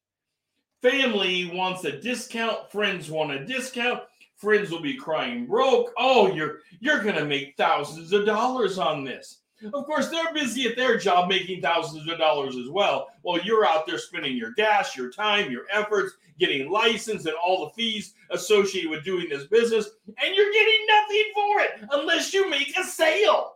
Family 0.82 1.50
wants 1.52 1.84
a 1.84 2.00
discount, 2.00 2.70
friends 2.70 3.10
want 3.10 3.32
a 3.32 3.44
discount. 3.44 4.00
Friends 4.36 4.70
will 4.70 4.82
be 4.82 4.94
crying 4.94 5.46
broke. 5.46 5.92
Oh, 5.96 6.32
you're 6.34 6.58
you're 6.80 7.02
going 7.02 7.14
to 7.14 7.24
make 7.24 7.56
thousands 7.56 8.12
of 8.12 8.26
dollars 8.26 8.78
on 8.78 9.02
this. 9.02 9.38
Of 9.72 9.86
course, 9.86 10.10
they're 10.10 10.34
busy 10.34 10.68
at 10.68 10.76
their 10.76 10.98
job 10.98 11.30
making 11.30 11.62
thousands 11.62 12.06
of 12.10 12.18
dollars 12.18 12.56
as 12.56 12.68
well, 12.68 13.08
while 13.22 13.40
you're 13.40 13.66
out 13.66 13.86
there 13.86 13.96
spending 13.96 14.36
your 14.36 14.52
gas, 14.52 14.94
your 14.94 15.10
time, 15.10 15.50
your 15.50 15.64
efforts, 15.72 16.12
getting 16.38 16.70
licensed, 16.70 17.24
and 17.24 17.34
all 17.42 17.64
the 17.64 17.72
fees 17.72 18.12
associated 18.30 18.90
with 18.90 19.04
doing 19.04 19.26
this 19.30 19.46
business, 19.46 19.88
and 20.06 20.34
you're 20.34 20.52
getting 20.52 20.86
nothing 20.86 21.24
for 21.34 21.60
it 21.60 21.88
unless 21.92 22.34
you 22.34 22.50
make 22.50 22.78
a 22.78 22.84
sale. 22.84 23.55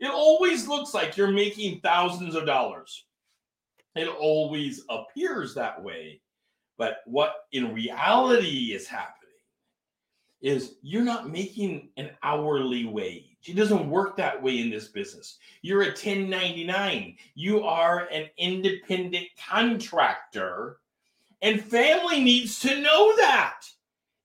It 0.00 0.10
always 0.10 0.66
looks 0.66 0.94
like 0.94 1.16
you're 1.16 1.30
making 1.30 1.80
thousands 1.80 2.34
of 2.34 2.46
dollars. 2.46 3.04
It 3.94 4.08
always 4.08 4.82
appears 4.88 5.54
that 5.54 5.82
way. 5.82 6.20
But 6.78 6.98
what 7.04 7.44
in 7.52 7.74
reality 7.74 8.72
is 8.72 8.86
happening 8.86 9.20
is 10.40 10.76
you're 10.80 11.02
not 11.02 11.30
making 11.30 11.90
an 11.98 12.10
hourly 12.22 12.86
wage. 12.86 13.36
It 13.46 13.56
doesn't 13.56 13.90
work 13.90 14.16
that 14.16 14.42
way 14.42 14.60
in 14.60 14.70
this 14.70 14.88
business. 14.88 15.36
You're 15.60 15.82
a 15.82 15.88
1099. 15.88 17.16
You 17.34 17.62
are 17.62 18.08
an 18.10 18.26
independent 18.38 19.26
contractor, 19.48 20.78
and 21.42 21.62
family 21.62 22.22
needs 22.22 22.60
to 22.60 22.80
know 22.80 23.14
that. 23.16 23.60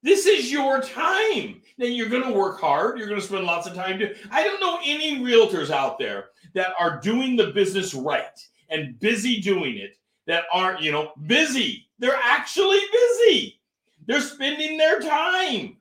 This 0.03 0.25
is 0.25 0.51
your 0.51 0.81
time. 0.81 1.61
Then 1.77 1.93
you're 1.93 2.09
going 2.09 2.23
to 2.23 2.37
work 2.37 2.59
hard. 2.59 2.97
You're 2.97 3.07
going 3.07 3.19
to 3.19 3.25
spend 3.25 3.45
lots 3.45 3.67
of 3.67 3.73
time. 3.73 3.99
Do- 3.99 4.15
I 4.31 4.43
don't 4.43 4.61
know 4.61 4.79
any 4.83 5.19
realtors 5.19 5.71
out 5.71 5.99
there 5.99 6.25
that 6.53 6.73
are 6.79 6.99
doing 7.01 7.35
the 7.35 7.47
business 7.47 7.93
right 7.93 8.39
and 8.69 8.99
busy 8.99 9.41
doing 9.41 9.77
it 9.77 9.97
that 10.27 10.45
aren't, 10.53 10.81
you 10.81 10.91
know, 10.91 11.11
busy. 11.27 11.87
They're 11.99 12.19
actually 12.21 12.79
busy. 12.91 13.59
They're 14.07 14.21
spending 14.21 14.77
their 14.77 14.99
time. 14.99 15.77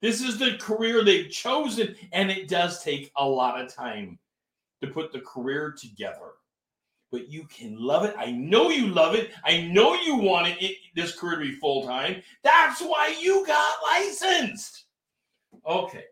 This 0.00 0.20
is 0.20 0.38
the 0.38 0.58
career 0.58 1.02
they've 1.02 1.30
chosen, 1.30 1.94
and 2.12 2.30
it 2.30 2.48
does 2.48 2.82
take 2.82 3.10
a 3.16 3.26
lot 3.26 3.58
of 3.58 3.72
time 3.74 4.18
to 4.82 4.88
put 4.88 5.12
the 5.12 5.20
career 5.20 5.72
together. 5.72 6.32
But 7.10 7.30
you 7.30 7.44
can 7.44 7.78
love 7.78 8.04
it. 8.04 8.14
I 8.18 8.30
know 8.30 8.70
you 8.70 8.88
love 8.88 9.14
it. 9.14 9.30
I 9.44 9.62
know 9.62 9.94
you 9.94 10.16
want 10.16 10.48
it, 10.48 10.60
it 10.60 10.76
this 10.94 11.16
career 11.18 11.36
to 11.36 11.42
be 11.42 11.52
full 11.52 11.86
time. 11.86 12.22
That's 12.42 12.80
why 12.80 13.16
you 13.20 13.46
got 13.46 13.74
licensed. 13.82 14.84
Okay. 15.66 16.04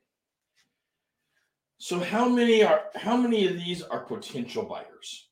So 1.79 1.99
how 1.99 2.29
many 2.29 2.63
are 2.63 2.85
how 2.95 3.17
many 3.17 3.47
of 3.49 3.55
these 3.55 3.83
are 3.83 4.01
potential 4.01 4.65
buyers? 4.65 5.29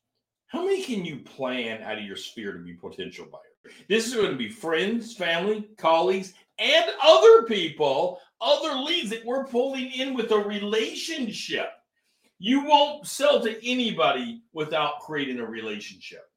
How 0.47 0.65
many 0.65 0.83
can 0.83 1.05
you 1.05 1.19
plan 1.19 1.81
out 1.81 1.97
of 1.97 2.03
your 2.03 2.17
sphere 2.17 2.51
to 2.51 2.59
be 2.59 2.73
potential 2.73 3.25
buyers? 3.31 3.75
This 3.87 4.07
is 4.07 4.15
going 4.15 4.31
to 4.31 4.37
be 4.37 4.49
friends, 4.49 5.15
family, 5.15 5.69
colleagues, 5.77 6.33
and 6.59 6.85
other 7.01 7.43
people, 7.43 8.19
other 8.41 8.75
leads 8.79 9.09
that 9.11 9.25
we're 9.25 9.47
pulling 9.47 9.91
in 9.91 10.13
with 10.13 10.31
a 10.31 10.37
relationship. 10.37 11.69
You 12.37 12.65
won't 12.65 13.07
sell 13.07 13.39
to 13.41 13.65
anybody 13.65 14.41
without 14.51 14.99
creating 14.99 15.39
a 15.39 15.45
relationship. 15.45 16.30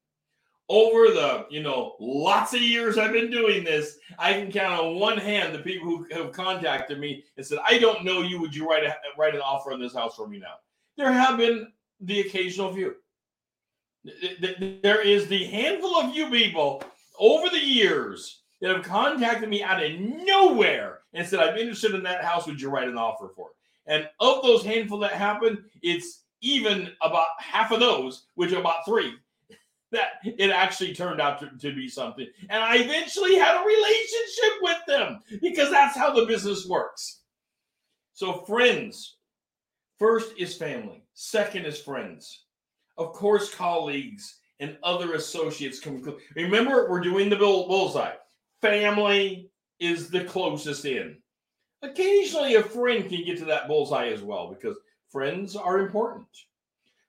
Over 0.67 1.09
the, 1.09 1.45
you 1.49 1.61
know, 1.61 1.95
lots 1.99 2.55
of 2.55 2.61
years 2.61 2.97
I've 2.97 3.13
been 3.13 3.29
doing 3.29 3.63
this, 3.63 3.99
I 4.17 4.33
can 4.33 4.51
count 4.51 4.81
on 4.81 4.95
one 4.95 5.17
hand 5.17 5.53
the 5.53 5.59
people 5.59 5.87
who 5.87 6.07
have 6.11 6.31
contacted 6.31 6.99
me 6.99 7.23
and 7.37 7.45
said, 7.45 7.59
"I 7.63 7.77
don't 7.77 8.03
know 8.03 8.21
you. 8.21 8.41
Would 8.41 8.55
you 8.55 8.67
write 8.67 8.83
a 8.83 8.95
write 9.17 9.35
an 9.35 9.41
offer 9.41 9.73
on 9.73 9.79
this 9.79 9.93
house 9.93 10.15
for 10.15 10.27
me 10.27 10.39
now?" 10.39 10.55
There 10.97 11.11
have 11.11 11.37
been 11.37 11.71
the 11.99 12.21
occasional 12.21 12.73
few. 12.73 12.95
There 14.81 15.01
is 15.01 15.27
the 15.27 15.45
handful 15.45 15.95
of 15.97 16.15
you 16.15 16.29
people 16.29 16.83
over 17.19 17.49
the 17.49 17.63
years 17.63 18.41
that 18.61 18.75
have 18.75 18.85
contacted 18.85 19.49
me 19.49 19.63
out 19.63 19.83
of 19.83 19.99
nowhere 19.99 21.01
and 21.13 21.27
said, 21.27 21.39
I'm 21.39 21.57
interested 21.57 21.93
in 21.93 22.03
that 22.03 22.23
house. 22.23 22.45
Would 22.47 22.61
you 22.61 22.69
write 22.69 22.87
an 22.87 22.97
offer 22.97 23.29
for 23.35 23.49
it? 23.49 23.55
And 23.87 24.09
of 24.19 24.43
those 24.43 24.63
handful 24.63 24.99
that 24.99 25.13
happened, 25.13 25.63
it's 25.81 26.23
even 26.41 26.91
about 27.01 27.27
half 27.39 27.71
of 27.71 27.79
those, 27.79 28.27
which 28.35 28.53
are 28.53 28.59
about 28.59 28.85
three, 28.85 29.13
that 29.95 30.19
it 30.23 30.51
actually 30.51 30.93
turned 30.93 31.19
out 31.19 31.39
to, 31.39 31.49
to 31.57 31.75
be 31.75 31.87
something. 31.87 32.27
And 32.49 32.63
I 32.63 32.77
eventually 32.77 33.35
had 33.35 33.61
a 33.61 33.65
relationship 33.65 34.61
with 34.61 34.77
them 34.87 35.19
because 35.41 35.69
that's 35.69 35.97
how 35.97 36.13
the 36.13 36.25
business 36.25 36.65
works. 36.67 37.21
So, 38.13 38.45
friends, 38.45 39.17
first 39.99 40.33
is 40.37 40.55
family, 40.55 41.03
second 41.13 41.65
is 41.65 41.81
friends. 41.81 42.45
Of 42.97 43.13
course, 43.13 43.53
colleagues 43.53 44.39
and 44.59 44.77
other 44.83 45.13
associates 45.13 45.79
come. 45.79 46.01
Remember, 46.35 46.89
we're 46.89 47.01
doing 47.01 47.29
the 47.29 47.35
bullseye. 47.35 48.13
Family 48.61 49.49
is 49.79 50.09
the 50.09 50.23
closest 50.23 50.85
in. 50.85 51.17
Occasionally, 51.81 52.55
a 52.55 52.63
friend 52.63 53.09
can 53.09 53.25
get 53.25 53.37
to 53.39 53.45
that 53.45 53.67
bullseye 53.67 54.07
as 54.07 54.21
well 54.21 54.49
because 54.49 54.77
friends 55.11 55.55
are 55.55 55.79
important. 55.79 56.27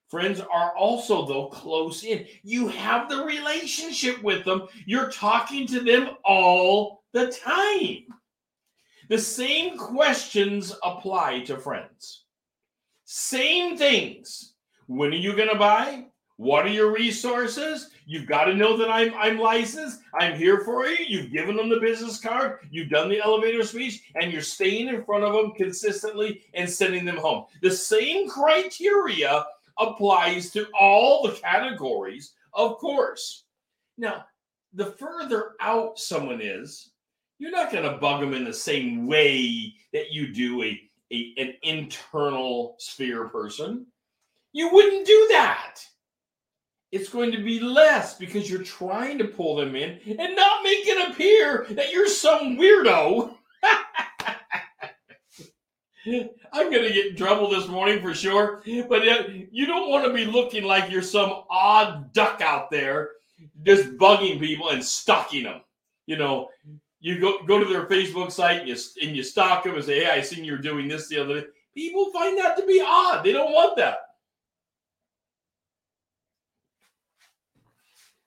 Friends 0.08 0.40
are 0.40 0.76
also, 0.76 1.26
though, 1.26 1.46
close 1.46 2.04
in. 2.04 2.26
You 2.42 2.68
have 2.68 3.08
the 3.08 3.24
relationship 3.24 4.22
with 4.22 4.44
them, 4.44 4.68
you're 4.84 5.10
talking 5.10 5.66
to 5.68 5.80
them 5.80 6.10
all 6.24 7.02
the 7.12 7.32
time. 7.32 8.04
The 9.08 9.18
same 9.18 9.76
questions 9.78 10.74
apply 10.82 11.40
to 11.40 11.58
friends. 11.58 12.24
Same 13.04 13.76
things. 13.76 14.54
When 14.86 15.12
are 15.12 15.16
you 15.16 15.34
going 15.34 15.48
to 15.48 15.58
buy? 15.58 16.06
What 16.36 16.66
are 16.66 16.70
your 16.70 16.92
resources? 16.92 17.90
You've 18.04 18.26
got 18.26 18.44
to 18.44 18.54
know 18.54 18.76
that 18.76 18.90
I'm 18.90 19.14
I'm 19.14 19.38
licensed. 19.38 20.00
I'm 20.18 20.36
here 20.36 20.60
for 20.60 20.86
you. 20.86 21.04
You've 21.08 21.32
given 21.32 21.56
them 21.56 21.68
the 21.68 21.80
business 21.80 22.20
card. 22.20 22.58
You've 22.70 22.90
done 22.90 23.08
the 23.08 23.20
elevator 23.20 23.64
speech, 23.64 24.02
and 24.14 24.30
you're 24.30 24.42
staying 24.42 24.88
in 24.88 25.04
front 25.04 25.24
of 25.24 25.32
them 25.32 25.52
consistently 25.52 26.42
and 26.54 26.68
sending 26.68 27.04
them 27.04 27.16
home. 27.16 27.46
The 27.62 27.70
same 27.70 28.28
criteria 28.28 29.46
applies 29.78 30.50
to 30.52 30.66
all 30.78 31.22
the 31.22 31.32
categories, 31.32 32.34
of 32.52 32.78
course. 32.78 33.44
Now, 33.98 34.26
the 34.72 34.86
further 34.86 35.52
out 35.60 35.98
someone 35.98 36.40
is, 36.40 36.90
you're 37.38 37.50
not 37.50 37.70
going 37.70 37.84
to 37.84 37.98
bug 37.98 38.20
them 38.20 38.34
in 38.34 38.44
the 38.44 38.52
same 38.52 39.06
way 39.06 39.74
that 39.92 40.10
you 40.10 40.32
do 40.32 40.62
a, 40.62 40.80
a 41.12 41.34
an 41.38 41.54
internal 41.62 42.76
sphere 42.78 43.28
person. 43.28 43.86
You 44.52 44.72
wouldn't 44.72 45.06
do 45.06 45.26
that 45.30 45.80
it's 46.92 47.08
going 47.08 47.32
to 47.32 47.42
be 47.42 47.60
less 47.60 48.14
because 48.14 48.48
you're 48.48 48.62
trying 48.62 49.18
to 49.18 49.24
pull 49.24 49.56
them 49.56 49.74
in 49.74 49.98
and 50.06 50.36
not 50.36 50.62
make 50.62 50.86
it 50.86 51.10
appear 51.10 51.66
that 51.70 51.92
you're 51.92 52.08
some 52.08 52.56
weirdo. 52.56 53.35
I'm 56.06 56.70
going 56.70 56.84
to 56.84 56.92
get 56.92 57.06
in 57.08 57.16
trouble 57.16 57.50
this 57.50 57.66
morning 57.66 58.00
for 58.00 58.14
sure, 58.14 58.62
but 58.88 59.02
you 59.50 59.66
don't 59.66 59.90
want 59.90 60.04
to 60.06 60.12
be 60.12 60.24
looking 60.24 60.62
like 60.64 60.90
you're 60.90 61.02
some 61.02 61.42
odd 61.50 62.12
duck 62.12 62.40
out 62.40 62.70
there 62.70 63.10
just 63.64 63.96
bugging 63.96 64.38
people 64.40 64.70
and 64.70 64.82
stalking 64.84 65.44
them. 65.44 65.62
You 66.06 66.16
know, 66.16 66.48
you 67.00 67.18
go 67.18 67.42
go 67.42 67.58
to 67.58 67.64
their 67.64 67.86
Facebook 67.86 68.30
site 68.30 68.60
and 68.60 68.68
you, 68.68 68.76
and 69.02 69.16
you 69.16 69.22
stalk 69.22 69.64
them 69.64 69.74
and 69.74 69.84
say, 69.84 70.04
"Hey, 70.04 70.10
I 70.10 70.20
seen 70.20 70.44
you're 70.44 70.58
doing 70.58 70.88
this 70.88 71.08
the 71.08 71.18
other 71.18 71.40
day." 71.40 71.46
People 71.74 72.10
find 72.12 72.38
that 72.38 72.56
to 72.56 72.64
be 72.64 72.82
odd. 72.84 73.24
They 73.24 73.32
don't 73.32 73.52
want 73.52 73.76
that. 73.76 73.98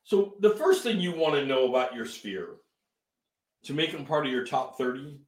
So 0.04 0.36
the 0.40 0.52
first 0.52 0.84
thing 0.84 1.00
you 1.00 1.16
want 1.16 1.36
to 1.36 1.46
know 1.46 1.70
about 1.70 1.96
your 1.96 2.06
sphere 2.06 2.58
to 3.64 3.74
make 3.74 3.92
them 3.92 4.06
part 4.06 4.26
of 4.26 4.32
your 4.32 4.46
top 4.46 4.78
30, 4.78 5.20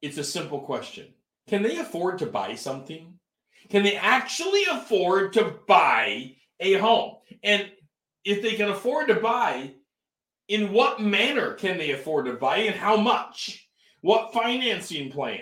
it's 0.00 0.18
a 0.18 0.24
simple 0.24 0.60
question. 0.60 1.12
Can 1.48 1.62
they 1.62 1.76
afford 1.76 2.18
to 2.18 2.26
buy 2.26 2.54
something? 2.54 3.18
Can 3.70 3.82
they 3.82 3.96
actually 3.96 4.64
afford 4.70 5.32
to 5.34 5.54
buy 5.66 6.36
a 6.60 6.74
home? 6.74 7.16
And 7.42 7.70
if 8.24 8.42
they 8.42 8.54
can 8.54 8.70
afford 8.70 9.08
to 9.08 9.16
buy, 9.16 9.74
in 10.48 10.72
what 10.72 11.00
manner 11.00 11.54
can 11.54 11.78
they 11.78 11.92
afford 11.92 12.26
to 12.26 12.34
buy 12.34 12.58
and 12.58 12.76
how 12.76 12.96
much? 12.96 13.68
What 14.00 14.34
financing 14.34 15.10
plan? 15.10 15.40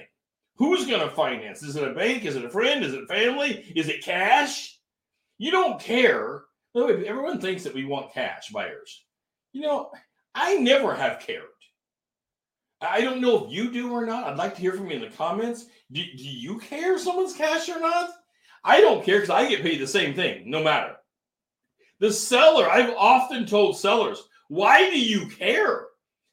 Who's 0.57 0.87
going 0.87 1.01
to 1.01 1.15
finance? 1.15 1.63
Is 1.63 1.77
it 1.77 1.89
a 1.89 1.95
bank? 1.95 2.25
Is 2.25 2.37
it 2.37 2.45
a 2.45 2.51
friend? 2.51 2.85
Is 2.85 2.95
it 2.95 3.09
family? 3.09 3.73
Is 3.75 3.89
it 3.89 4.05
cash? 4.05 4.79
You 5.39 5.51
don't 5.51 5.81
care 5.81 6.43
everyone 6.75 7.41
thinks 7.41 7.65
that 7.65 7.75
we 7.75 7.85
want 7.85 8.13
cash 8.13 8.49
buyers. 8.51 9.05
You 9.53 9.63
know, 9.63 9.91
I 10.35 10.57
never 10.57 10.95
have 10.95 11.21
cared. 11.21 11.45
I 12.83 13.01
don't 13.01 13.21
know 13.21 13.45
if 13.45 13.53
you 13.53 13.71
do 13.71 13.93
or 13.93 14.05
not. 14.05 14.25
I'd 14.25 14.37
like 14.37 14.55
to 14.57 14.61
hear 14.61 14.73
from 14.73 14.91
you 14.91 14.97
in 14.97 15.03
the 15.03 15.17
comments. 15.17 15.67
Do, 15.91 16.03
do 16.03 16.25
you 16.25 16.59
care 16.59 16.95
if 16.95 17.03
someone's 17.03 17.35
cash 17.35 17.69
or 17.69 17.81
not? 17.81 18.11
I 18.65 18.81
don't 18.81 19.05
care 19.05 19.21
because 19.21 19.31
I 19.31 19.49
get 19.49 19.63
paid 19.63 19.81
the 19.81 19.87
same 19.87 20.15
thing, 20.15 20.51
no 20.51 20.63
matter. 20.63 20.97
The 22.01 22.13
seller, 22.13 22.69
I've 22.69 22.95
often 22.97 23.47
told 23.47 23.77
sellers, 23.77 24.23
why 24.49 24.91
do 24.91 25.01
you 25.01 25.29
care? 25.29 25.87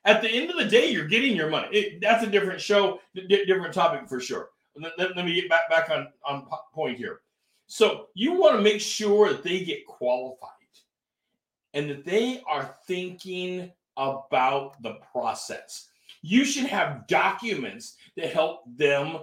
At 0.06 0.22
the 0.22 0.30
end 0.30 0.50
of 0.50 0.58
the 0.58 0.66
day, 0.66 0.90
you're 0.92 1.08
getting 1.08 1.36
your 1.36 1.50
money. 1.50 1.68
It, 1.72 2.02
that's 2.02 2.24
a 2.24 2.30
different 2.30 2.62
show, 2.62 3.00
different 3.14 3.74
topic 3.74 4.08
for 4.08 4.20
sure. 4.20 4.50
Let, 4.76 4.94
let, 4.98 5.16
let 5.16 5.26
me 5.26 5.34
get 5.34 5.50
back 5.50 5.70
back 5.70 5.90
on, 5.90 6.08
on 6.26 6.48
point 6.74 6.98
here. 6.98 7.20
So 7.68 8.08
you 8.14 8.34
want 8.34 8.56
to 8.56 8.62
make 8.62 8.82
sure 8.82 9.30
that 9.30 9.44
they 9.44 9.64
get 9.64 9.86
qualified 9.86 10.50
and 11.74 11.90
that 11.90 12.06
they 12.06 12.42
are 12.48 12.76
thinking 12.88 13.72
about 13.98 14.82
the 14.82 14.98
process. 15.12 15.90
You 16.22 16.46
should 16.46 16.66
have 16.66 17.08
documents 17.08 17.96
to 18.18 18.28
help 18.28 18.64
them 18.76 19.20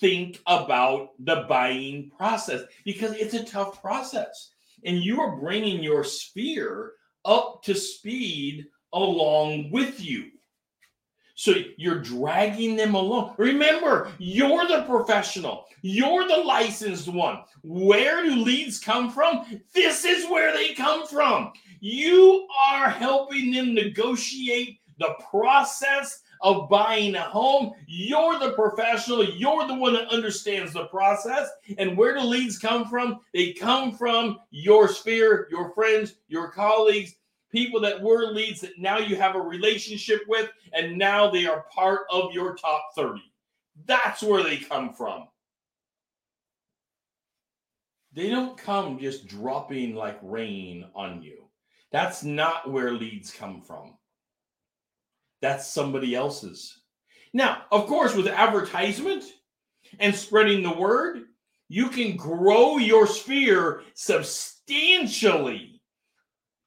think 0.00 0.40
about 0.46 1.10
the 1.18 1.44
buying 1.48 2.10
process 2.16 2.62
because 2.84 3.12
it's 3.12 3.34
a 3.34 3.44
tough 3.44 3.80
process. 3.80 4.50
And 4.84 4.98
you 4.98 5.20
are 5.20 5.36
bringing 5.36 5.82
your 5.82 6.04
sphere 6.04 6.92
up 7.24 7.62
to 7.64 7.74
speed 7.74 8.66
along 8.92 9.70
with 9.70 10.00
you. 10.00 10.30
So 11.34 11.54
you're 11.76 12.00
dragging 12.00 12.76
them 12.76 12.94
along. 12.94 13.34
Remember, 13.38 14.10
you're 14.18 14.68
the 14.68 14.82
professional, 14.82 15.64
you're 15.80 16.28
the 16.28 16.36
licensed 16.36 17.08
one. 17.08 17.38
Where 17.62 18.22
do 18.22 18.36
leads 18.36 18.78
come 18.78 19.10
from? 19.10 19.62
This 19.74 20.04
is 20.04 20.28
where 20.28 20.52
they 20.52 20.74
come 20.74 21.06
from. 21.06 21.52
You 21.80 22.46
are 22.68 22.90
helping 22.90 23.52
them 23.52 23.74
negotiate 23.74 24.80
the 24.98 25.14
process 25.30 26.20
of 26.42 26.68
buying 26.68 27.14
a 27.14 27.22
home. 27.22 27.72
You're 27.86 28.38
the 28.38 28.52
professional, 28.52 29.24
you're 29.24 29.66
the 29.66 29.74
one 29.74 29.92
that 29.94 30.08
understands 30.08 30.72
the 30.72 30.86
process. 30.86 31.48
And 31.78 31.96
where 31.96 32.14
do 32.14 32.20
leads 32.20 32.58
come 32.58 32.88
from? 32.88 33.20
They 33.34 33.52
come 33.52 33.92
from 33.96 34.38
your 34.50 34.88
sphere, 34.88 35.48
your 35.50 35.70
friends, 35.72 36.14
your 36.28 36.50
colleagues, 36.50 37.14
people 37.50 37.80
that 37.80 38.00
were 38.00 38.26
leads 38.26 38.60
that 38.60 38.78
now 38.78 38.98
you 38.98 39.16
have 39.16 39.34
a 39.34 39.40
relationship 39.40 40.22
with, 40.28 40.50
and 40.72 40.96
now 40.96 41.30
they 41.30 41.46
are 41.46 41.66
part 41.72 42.02
of 42.10 42.32
your 42.32 42.54
top 42.54 42.90
30. 42.94 43.20
That's 43.86 44.22
where 44.22 44.42
they 44.42 44.56
come 44.56 44.94
from. 44.94 45.28
They 48.12 48.28
don't 48.28 48.56
come 48.56 48.98
just 48.98 49.28
dropping 49.28 49.94
like 49.94 50.18
rain 50.22 50.86
on 50.94 51.22
you. 51.22 51.44
That's 51.92 52.22
not 52.22 52.70
where 52.70 52.92
leads 52.92 53.30
come 53.30 53.62
from. 53.62 53.94
That's 55.40 55.66
somebody 55.66 56.14
else's. 56.14 56.78
Now, 57.32 57.62
of 57.70 57.86
course, 57.86 58.14
with 58.14 58.26
advertisement 58.26 59.24
and 59.98 60.14
spreading 60.14 60.62
the 60.62 60.72
word, 60.72 61.22
you 61.68 61.88
can 61.88 62.16
grow 62.16 62.78
your 62.78 63.06
sphere 63.06 63.82
substantially. 63.94 65.80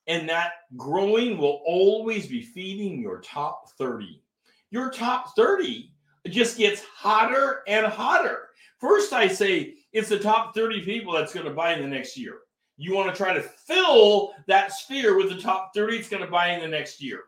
And 0.07 0.27
that 0.29 0.53
growing 0.75 1.37
will 1.37 1.61
always 1.65 2.27
be 2.27 2.41
feeding 2.41 3.01
your 3.01 3.21
top 3.21 3.69
30. 3.77 4.21
Your 4.71 4.89
top 4.89 5.35
30 5.35 5.91
just 6.29 6.57
gets 6.57 6.81
hotter 6.81 7.63
and 7.67 7.85
hotter. 7.85 8.49
First, 8.79 9.13
I 9.13 9.27
say 9.27 9.75
it's 9.91 10.09
the 10.09 10.19
top 10.19 10.55
30 10.55 10.83
people 10.83 11.13
that's 11.13 11.33
going 11.33 11.45
to 11.45 11.53
buy 11.53 11.73
in 11.73 11.81
the 11.81 11.87
next 11.87 12.17
year. 12.17 12.39
You 12.77 12.95
want 12.95 13.13
to 13.13 13.15
try 13.15 13.33
to 13.33 13.41
fill 13.41 14.33
that 14.47 14.73
sphere 14.73 15.15
with 15.15 15.29
the 15.29 15.41
top 15.41 15.71
30 15.75 15.97
it's 15.97 16.09
going 16.09 16.23
to 16.23 16.31
buy 16.31 16.49
in 16.49 16.61
the 16.61 16.67
next 16.67 17.01
year. 17.01 17.25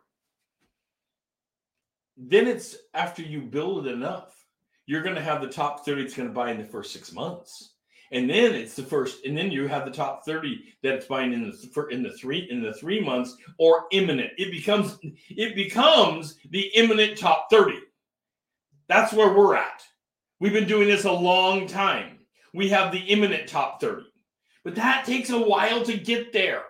Then 2.17 2.47
it's 2.47 2.75
after 2.93 3.21
you 3.21 3.41
build 3.41 3.87
it 3.87 3.91
enough, 3.91 4.45
you're 4.85 5.03
going 5.03 5.15
to 5.15 5.21
have 5.21 5.41
the 5.41 5.47
top 5.47 5.85
30 5.85 6.03
it's 6.03 6.15
going 6.15 6.29
to 6.29 6.33
buy 6.33 6.51
in 6.51 6.57
the 6.57 6.63
first 6.63 6.93
six 6.93 7.11
months. 7.11 7.75
And 8.11 8.29
then 8.29 8.53
it's 8.53 8.75
the 8.75 8.83
first, 8.83 9.25
and 9.25 9.35
then 9.35 9.51
you 9.51 9.67
have 9.67 9.83
the 9.83 9.91
top 9.91 10.23
30 10.25 10.63
that's 10.83 11.07
buying 11.07 11.33
in 11.33 11.49
the 11.49 11.87
in 11.89 12.03
the 12.03 12.11
three 12.11 12.47
in 12.51 12.61
the 12.61 12.73
three 12.73 13.01
months 13.01 13.35
or 13.57 13.85
imminent. 13.91 14.31
It 14.37 14.51
becomes 14.51 14.97
it 15.29 15.55
becomes 15.55 16.37
the 16.51 16.67
imminent 16.75 17.17
top 17.17 17.47
30. 17.49 17.79
That's 18.87 19.11
where 19.11 19.33
we're 19.33 19.55
at. 19.55 19.83
We've 20.39 20.53
been 20.53 20.67
doing 20.67 20.87
this 20.87 21.05
a 21.05 21.11
long 21.11 21.65
time. 21.67 22.19
We 22.53 22.69
have 22.69 22.91
the 22.91 22.99
imminent 22.99 23.49
top 23.49 23.81
30. 23.81 24.03
But 24.63 24.75
that 24.75 25.05
takes 25.05 25.31
a 25.31 25.39
while 25.39 25.83
to 25.83 25.97
get 25.97 26.31
there. 26.31 26.63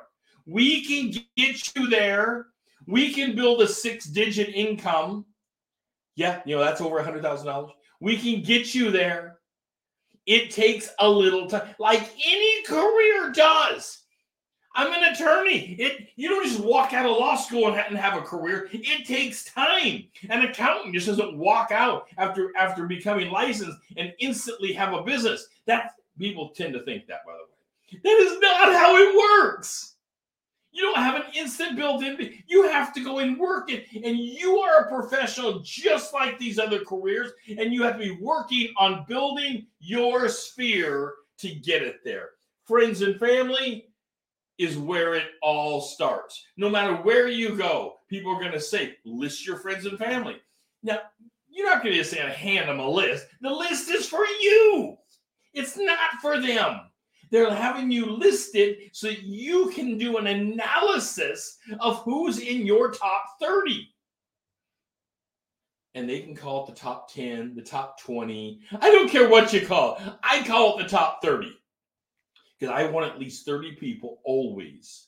We 0.45 0.85
can 0.85 1.11
get 1.35 1.75
you 1.75 1.89
there. 1.89 2.47
We 2.87 3.13
can 3.13 3.35
build 3.35 3.61
a 3.61 3.67
six 3.67 4.05
digit 4.05 4.49
income. 4.49 5.25
Yeah, 6.15 6.41
you 6.45 6.55
know, 6.55 6.63
that's 6.63 6.81
over 6.81 6.99
a 6.99 7.03
$100,000. 7.03 7.69
We 7.99 8.17
can 8.17 8.41
get 8.41 8.73
you 8.73 8.91
there. 8.91 9.39
It 10.25 10.49
takes 10.49 10.89
a 10.99 11.09
little 11.09 11.47
time, 11.47 11.75
like 11.77 12.09
any 12.25 12.63
career 12.63 13.31
does. 13.31 14.01
I'm 14.75 14.91
an 14.91 15.13
attorney. 15.13 15.75
It 15.79 16.09
you 16.17 16.27
don't 16.27 16.45
just 16.45 16.59
walk 16.59 16.93
out 16.93 17.05
of 17.05 17.17
law 17.17 17.35
school 17.35 17.67
and, 17.67 17.77
and 17.77 17.97
have 17.97 18.17
a 18.17 18.21
career. 18.21 18.67
It 18.73 19.05
takes 19.05 19.45
time. 19.45 20.03
An 20.29 20.43
accountant 20.43 20.93
just 20.93 21.07
doesn't 21.07 21.37
walk 21.37 21.71
out 21.71 22.07
after 22.17 22.51
after 22.57 22.85
becoming 22.85 23.31
licensed 23.31 23.77
and 23.95 24.13
instantly 24.19 24.73
have 24.73 24.93
a 24.93 25.03
business. 25.03 25.47
That 25.65 25.93
people 26.19 26.49
tend 26.49 26.73
to 26.73 26.83
think 26.83 27.07
that, 27.07 27.25
by 27.25 27.33
the 27.33 27.39
way. 27.39 28.01
That 28.03 28.21
is 28.21 28.39
not 28.39 28.73
how 28.73 28.97
it 28.97 29.15
works. 29.15 29.94
You 30.75 30.81
don't 30.81 30.97
have 30.97 31.15
an 31.15 31.31
instant 31.33 31.77
built 31.77 32.03
in. 32.03 32.43
You 32.47 32.67
have 32.67 32.93
to 32.95 32.99
go 32.99 33.19
and 33.19 33.39
work 33.39 33.71
it. 33.71 33.87
And 33.93 34.19
you 34.19 34.57
are 34.57 34.81
a 34.81 34.89
professional 34.89 35.59
just 35.59 36.13
like 36.13 36.37
these 36.37 36.59
other 36.59 36.83
careers. 36.83 37.31
And 37.47 37.73
you 37.73 37.81
have 37.83 37.93
to 37.93 38.03
be 38.03 38.17
working 38.21 38.73
on 38.77 39.05
building 39.07 39.67
your 39.79 40.27
sphere 40.27 41.13
to 41.37 41.55
get 41.55 41.81
it 41.81 42.03
there. 42.03 42.31
Friends 42.65 43.01
and 43.03 43.17
family 43.17 43.87
is 44.57 44.77
where 44.77 45.13
it 45.13 45.27
all 45.41 45.79
starts. 45.79 46.43
No 46.57 46.69
matter 46.69 46.95
where 46.95 47.29
you 47.29 47.55
go, 47.55 47.95
people 48.09 48.35
are 48.35 48.39
going 48.41 48.51
to 48.51 48.59
say, 48.59 48.97
list 49.05 49.47
your 49.47 49.57
friends 49.57 49.85
and 49.85 49.97
family. 49.97 50.41
Now, 50.83 50.99
you're 51.47 51.69
not 51.69 51.83
going 51.83 51.93
to 51.93 52.03
just 52.03 52.13
hand 52.13 52.67
them 52.67 52.81
a 52.81 52.89
list. 52.89 53.27
The 53.39 53.49
list 53.49 53.89
is 53.89 54.09
for 54.09 54.25
you, 54.25 54.97
it's 55.53 55.77
not 55.77 56.19
for 56.21 56.41
them. 56.41 56.81
They're 57.31 57.53
having 57.53 57.91
you 57.91 58.05
listed 58.05 58.77
so 58.91 59.09
you 59.09 59.71
can 59.71 59.97
do 59.97 60.17
an 60.17 60.27
analysis 60.27 61.57
of 61.79 62.03
who's 62.03 62.39
in 62.39 62.65
your 62.65 62.91
top 62.91 63.23
30. 63.41 63.87
And 65.95 66.09
they 66.09 66.21
can 66.21 66.35
call 66.35 66.63
it 66.63 66.73
the 66.73 66.79
top 66.79 67.11
10, 67.13 67.55
the 67.55 67.61
top 67.61 67.99
20. 68.01 68.59
I 68.81 68.91
don't 68.91 69.09
care 69.09 69.29
what 69.29 69.53
you 69.53 69.65
call 69.65 69.95
it. 69.95 70.03
I 70.23 70.43
call 70.43 70.77
it 70.77 70.83
the 70.83 70.89
top 70.89 71.21
30. 71.21 71.57
Because 72.59 72.73
I 72.73 72.89
want 72.89 73.11
at 73.11 73.19
least 73.19 73.45
30 73.45 73.73
people 73.73 74.19
always 74.25 75.07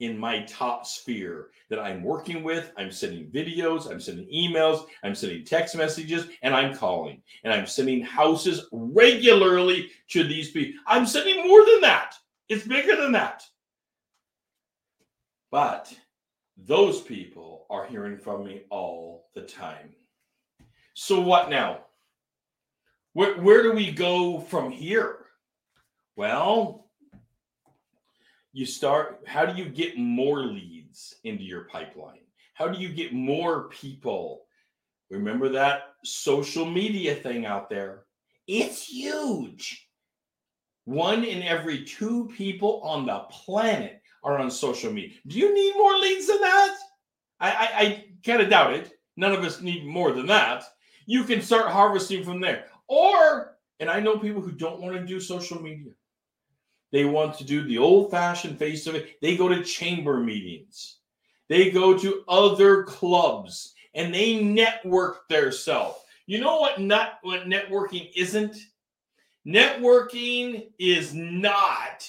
in 0.00 0.18
my 0.18 0.42
top 0.42 0.86
sphere 0.86 1.50
that 1.70 1.78
I'm 1.78 2.02
working 2.02 2.42
with. 2.42 2.72
I'm 2.76 2.90
sending 2.90 3.30
videos, 3.30 3.90
I'm 3.90 4.00
sending 4.00 4.26
emails, 4.26 4.86
I'm 5.02 5.14
sending 5.14 5.44
text 5.44 5.76
messages, 5.76 6.26
and 6.42 6.54
I'm 6.54 6.76
calling. 6.76 7.22
And 7.44 7.52
I'm 7.52 7.66
sending 7.66 8.02
houses 8.02 8.66
regularly 8.72 9.90
to 10.10 10.24
these 10.24 10.50
people. 10.50 10.80
I'm 10.86 11.06
sending 11.06 11.46
more 11.46 11.64
than 11.64 11.80
that. 11.82 12.14
It's 12.48 12.66
bigger 12.66 12.96
than 12.96 13.12
that. 13.12 13.44
But 15.50 15.94
those 16.56 17.00
people 17.00 17.66
are 17.70 17.86
hearing 17.86 18.18
from 18.18 18.44
me 18.44 18.62
all 18.70 19.28
the 19.34 19.42
time. 19.42 19.94
So, 20.94 21.20
what 21.20 21.50
now? 21.50 21.80
Where, 23.12 23.40
where 23.40 23.62
do 23.62 23.72
we 23.72 23.92
go 23.92 24.40
from 24.40 24.70
here? 24.70 25.18
Well, 26.16 26.83
you 28.54 28.64
start 28.64 29.20
how 29.26 29.44
do 29.44 29.60
you 29.60 29.68
get 29.68 29.98
more 29.98 30.44
leads 30.44 31.16
into 31.24 31.44
your 31.44 31.64
pipeline? 31.64 32.20
How 32.54 32.68
do 32.68 32.78
you 32.80 32.88
get 32.88 33.12
more 33.12 33.68
people? 33.68 34.44
Remember 35.10 35.48
that 35.50 35.94
social 36.04 36.64
media 36.64 37.14
thing 37.14 37.44
out 37.44 37.68
there? 37.68 38.04
It's 38.46 38.86
huge. 38.86 39.88
One 40.84 41.24
in 41.24 41.42
every 41.42 41.84
two 41.84 42.30
people 42.36 42.80
on 42.82 43.06
the 43.06 43.18
planet 43.30 44.00
are 44.22 44.38
on 44.38 44.50
social 44.50 44.92
media. 44.92 45.18
Do 45.26 45.38
you 45.38 45.52
need 45.52 45.74
more 45.76 45.96
leads 45.98 46.28
than 46.28 46.40
that? 46.40 46.76
I 47.40 47.50
i, 47.50 47.80
I 47.80 48.04
kind 48.24 48.40
of 48.40 48.48
doubt 48.48 48.72
it. 48.72 48.92
None 49.16 49.32
of 49.32 49.44
us 49.44 49.60
need 49.60 49.84
more 49.84 50.12
than 50.12 50.26
that. 50.26 50.64
You 51.06 51.24
can 51.24 51.42
start 51.42 51.70
harvesting 51.70 52.24
from 52.24 52.40
there. 52.40 52.66
Or 52.86 53.54
and 53.80 53.90
i 53.90 54.00
know 54.00 54.18
people 54.18 54.40
who 54.40 54.52
don't 54.52 54.80
want 54.80 54.94
to 54.94 55.04
do 55.04 55.20
social 55.20 55.60
media 55.60 55.92
they 56.94 57.04
want 57.04 57.36
to 57.36 57.44
do 57.44 57.64
the 57.64 57.76
old 57.76 58.12
fashioned 58.12 58.56
face 58.56 58.86
of 58.86 58.94
it. 58.94 59.20
They 59.20 59.36
go 59.36 59.48
to 59.48 59.64
chamber 59.64 60.18
meetings. 60.18 60.98
They 61.48 61.72
go 61.72 61.98
to 61.98 62.22
other 62.28 62.84
clubs 62.84 63.74
and 63.94 64.14
they 64.14 64.40
network 64.40 65.28
their 65.28 65.50
self. 65.50 66.04
You 66.26 66.38
know 66.38 66.60
what 66.60 66.80
not 66.80 67.18
what 67.22 67.48
networking 67.48 68.12
isn't? 68.14 68.56
Networking 69.44 70.68
is 70.78 71.12
not 71.12 72.08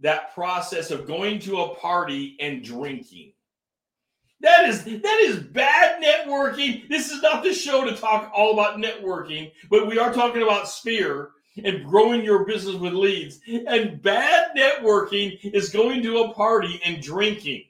that 0.00 0.34
process 0.34 0.90
of 0.90 1.06
going 1.06 1.38
to 1.38 1.62
a 1.62 1.74
party 1.76 2.36
and 2.38 2.62
drinking. 2.62 3.32
That 4.40 4.68
is 4.68 4.84
that 4.84 5.20
is 5.22 5.38
bad 5.38 6.02
networking. 6.02 6.86
This 6.90 7.10
is 7.10 7.22
not 7.22 7.42
the 7.42 7.54
show 7.54 7.82
to 7.82 7.96
talk 7.96 8.30
all 8.36 8.52
about 8.52 8.76
networking, 8.76 9.52
but 9.70 9.86
we 9.86 9.98
are 9.98 10.12
talking 10.12 10.42
about 10.42 10.68
sphere 10.68 11.30
and 11.64 11.84
growing 11.84 12.24
your 12.24 12.44
business 12.44 12.76
with 12.76 12.92
leads. 12.92 13.40
And 13.66 14.00
bad 14.02 14.50
networking 14.56 15.38
is 15.42 15.70
going 15.70 16.02
to 16.02 16.22
a 16.22 16.34
party 16.34 16.80
and 16.84 17.02
drinking. 17.02 17.64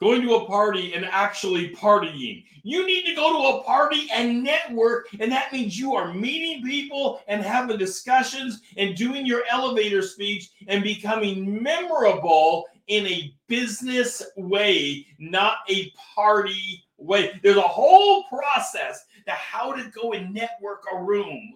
Going 0.00 0.22
to 0.22 0.36
a 0.36 0.46
party 0.46 0.94
and 0.94 1.04
actually 1.04 1.74
partying. 1.74 2.44
You 2.62 2.86
need 2.86 3.04
to 3.06 3.14
go 3.14 3.32
to 3.32 3.58
a 3.58 3.62
party 3.64 4.08
and 4.12 4.44
network, 4.44 5.08
and 5.18 5.32
that 5.32 5.52
means 5.52 5.78
you 5.78 5.94
are 5.94 6.14
meeting 6.14 6.62
people 6.62 7.20
and 7.26 7.42
having 7.42 7.78
discussions 7.78 8.60
and 8.76 8.94
doing 8.94 9.26
your 9.26 9.42
elevator 9.50 10.02
speech 10.02 10.50
and 10.68 10.84
becoming 10.84 11.62
memorable 11.62 12.66
in 12.86 13.06
a 13.06 13.34
business 13.48 14.22
way, 14.36 15.06
not 15.18 15.58
a 15.68 15.92
party 16.14 16.84
way. 16.96 17.38
There's 17.42 17.56
a 17.56 17.62
whole 17.62 18.24
process 18.24 19.04
to 19.26 19.32
how 19.32 19.72
to 19.72 19.90
go 19.90 20.12
and 20.12 20.32
network 20.32 20.84
a 20.92 21.02
room 21.02 21.54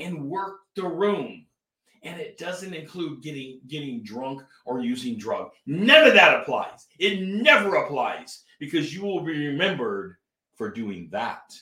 and 0.00 0.24
work 0.24 0.60
the 0.74 0.84
room. 0.84 1.46
And 2.02 2.18
it 2.18 2.38
doesn't 2.38 2.72
include 2.72 3.22
getting 3.22 3.60
getting 3.68 4.02
drunk 4.02 4.42
or 4.64 4.80
using 4.80 5.18
drug. 5.18 5.50
None 5.66 6.08
of 6.08 6.14
that 6.14 6.40
applies. 6.40 6.86
It 6.98 7.20
never 7.20 7.76
applies 7.76 8.44
because 8.58 8.94
you 8.94 9.02
will 9.02 9.20
be 9.22 9.48
remembered 9.48 10.16
for 10.54 10.70
doing 10.70 11.08
that 11.12 11.54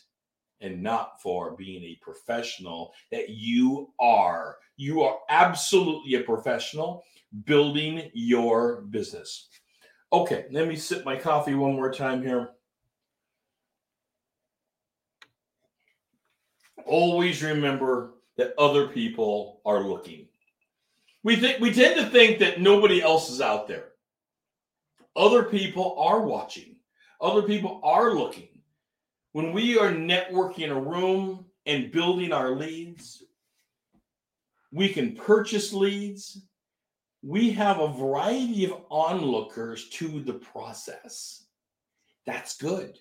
and 0.60 0.82
not 0.82 1.20
for 1.22 1.56
being 1.56 1.82
a 1.82 1.98
professional 2.00 2.92
that 3.10 3.30
you 3.30 3.92
are. 4.00 4.56
You 4.76 5.02
are 5.02 5.18
absolutely 5.28 6.14
a 6.14 6.22
professional 6.22 7.02
building 7.44 8.10
your 8.14 8.82
business. 8.82 9.48
Okay, 10.12 10.46
let 10.50 10.66
me 10.68 10.76
sip 10.76 11.04
my 11.04 11.16
coffee 11.16 11.54
one 11.54 11.74
more 11.74 11.92
time 11.92 12.22
here. 12.22 12.50
Always 16.86 17.42
remember 17.42 18.14
that 18.38 18.54
other 18.56 18.86
people 18.88 19.60
are 19.66 19.80
looking. 19.80 20.26
We 21.24 21.36
think 21.36 21.60
we 21.60 21.72
tend 21.72 22.00
to 22.00 22.08
think 22.08 22.38
that 22.38 22.60
nobody 22.60 23.02
else 23.02 23.28
is 23.28 23.42
out 23.42 23.68
there. 23.68 23.88
Other 25.14 25.42
people 25.42 25.96
are 25.98 26.20
watching. 26.22 26.76
Other 27.20 27.42
people 27.42 27.80
are 27.82 28.14
looking. 28.14 28.48
When 29.32 29.52
we 29.52 29.76
are 29.76 29.90
networking 29.90 30.70
a 30.70 30.80
room 30.80 31.44
and 31.66 31.90
building 31.90 32.32
our 32.32 32.52
leads, 32.52 33.24
we 34.72 34.88
can 34.88 35.16
purchase 35.16 35.72
leads. 35.72 36.42
We 37.22 37.50
have 37.50 37.80
a 37.80 37.92
variety 37.92 38.64
of 38.64 38.84
onlookers 38.90 39.88
to 39.90 40.20
the 40.20 40.34
process. 40.34 41.44
That's 42.26 42.56
good. 42.56 42.96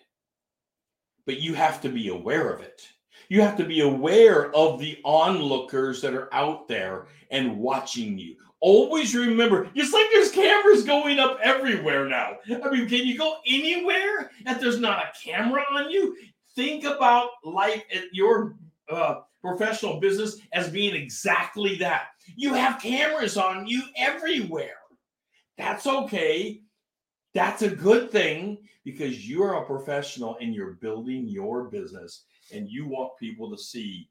But 1.27 1.39
you 1.39 1.53
have 1.53 1.81
to 1.81 1.89
be 1.89 2.07
aware 2.07 2.49
of 2.49 2.61
it. 2.61 2.87
You 3.29 3.41
have 3.41 3.57
to 3.57 3.65
be 3.65 3.81
aware 3.81 4.53
of 4.55 4.79
the 4.79 4.99
onlookers 5.03 6.01
that 6.01 6.13
are 6.13 6.33
out 6.33 6.67
there 6.67 7.07
and 7.31 7.57
watching 7.57 8.17
you. 8.17 8.35
Always 8.59 9.13
remember, 9.13 9.69
it's 9.75 9.93
like 9.93 10.07
there's 10.11 10.31
cameras 10.31 10.83
going 10.83 11.19
up 11.19 11.37
everywhere 11.43 12.07
now. 12.07 12.37
I 12.63 12.69
mean, 12.71 12.89
can 12.89 13.05
you 13.05 13.17
go 13.17 13.37
anywhere 13.45 14.31
that 14.45 14.59
there's 14.59 14.79
not 14.79 15.03
a 15.03 15.11
camera 15.23 15.63
on 15.73 15.91
you? 15.91 16.15
Think 16.55 16.83
about 16.83 17.29
life 17.43 17.83
at 17.93 18.05
your 18.11 18.55
uh, 18.89 19.21
professional 19.41 19.99
business 19.99 20.39
as 20.53 20.69
being 20.69 20.95
exactly 20.95 21.75
that. 21.77 22.07
You 22.35 22.53
have 22.55 22.81
cameras 22.81 23.37
on 23.37 23.67
you 23.67 23.83
everywhere. 23.95 24.79
That's 25.57 25.85
okay. 25.85 26.61
That's 27.33 27.61
a 27.61 27.69
good 27.69 28.09
thing 28.11 28.57
because 28.83 29.29
you're 29.29 29.53
a 29.53 29.65
professional 29.65 30.37
and 30.41 30.55
you're 30.55 30.73
building 30.73 31.27
your 31.27 31.65
business 31.65 32.23
and 32.53 32.69
you 32.69 32.87
want 32.87 33.17
people 33.19 33.49
to 33.49 33.57
see 33.57 34.09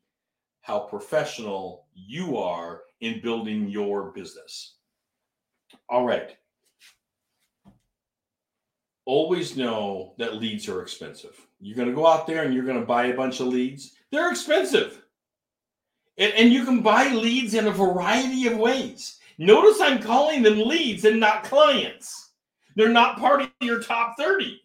how 0.63 0.81
professional 0.81 1.87
you 1.95 2.37
are 2.37 2.83
in 3.01 3.21
building 3.21 3.69
your 3.69 4.11
business. 4.13 4.77
All 5.89 6.05
right. 6.05 6.37
Always 9.05 9.57
know 9.57 10.15
that 10.19 10.37
leads 10.37 10.69
are 10.69 10.83
expensive. 10.83 11.47
You're 11.61 11.77
going 11.77 11.89
to 11.89 11.95
go 11.95 12.07
out 12.07 12.27
there 12.27 12.43
and 12.43 12.53
you're 12.53 12.65
going 12.65 12.81
to 12.81 12.87
buy 12.87 13.07
a 13.07 13.17
bunch 13.17 13.41
of 13.41 13.47
leads. 13.47 13.93
They're 14.11 14.31
expensive. 14.31 15.03
And, 16.19 16.33
and 16.33 16.53
you 16.53 16.65
can 16.65 16.81
buy 16.81 17.09
leads 17.13 17.55
in 17.55 17.69
a 17.69 17.71
variety 17.71 18.47
of 18.49 18.59
ways. 18.59 19.19
Notice 19.39 19.81
I'm 19.81 20.03
calling 20.03 20.43
them 20.43 20.59
leads 20.59 21.05
and 21.05 21.21
not 21.21 21.45
clients. 21.45 22.31
They're 22.75 22.89
not 22.89 23.19
part 23.19 23.43
of 23.43 23.51
your 23.61 23.83
top 23.83 24.17
30. 24.19 24.61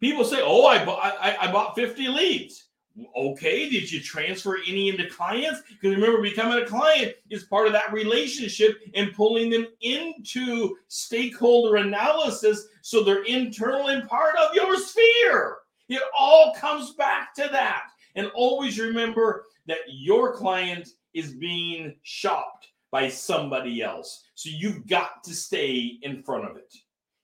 People 0.00 0.24
say, 0.24 0.40
"Oh, 0.42 0.66
I 0.66 0.84
bought 0.84 1.00
I, 1.02 1.36
I 1.40 1.52
bought 1.52 1.74
50 1.74 2.08
leads." 2.08 2.65
Okay, 3.14 3.68
did 3.68 3.90
you 3.92 4.00
transfer 4.00 4.58
any 4.66 4.88
into 4.88 5.08
clients? 5.10 5.60
Because 5.68 5.94
remember, 5.94 6.22
becoming 6.22 6.62
a 6.62 6.66
client 6.66 7.14
is 7.30 7.44
part 7.44 7.66
of 7.66 7.72
that 7.74 7.92
relationship 7.92 8.78
and 8.94 9.12
pulling 9.12 9.50
them 9.50 9.66
into 9.82 10.76
stakeholder 10.88 11.76
analysis 11.76 12.68
so 12.80 13.02
they're 13.02 13.24
internal 13.24 13.88
and 13.88 14.08
part 14.08 14.34
of 14.36 14.54
your 14.54 14.78
sphere. 14.78 15.58
It 15.88 16.02
all 16.18 16.54
comes 16.54 16.94
back 16.94 17.34
to 17.34 17.48
that. 17.52 17.88
And 18.14 18.30
always 18.34 18.78
remember 18.78 19.44
that 19.66 19.78
your 19.88 20.34
client 20.34 20.88
is 21.12 21.34
being 21.34 21.96
shopped 22.02 22.68
by 22.90 23.08
somebody 23.08 23.82
else. 23.82 24.24
So 24.34 24.48
you've 24.50 24.86
got 24.86 25.22
to 25.24 25.34
stay 25.34 25.98
in 26.02 26.22
front 26.22 26.48
of 26.48 26.56
it. 26.56 26.72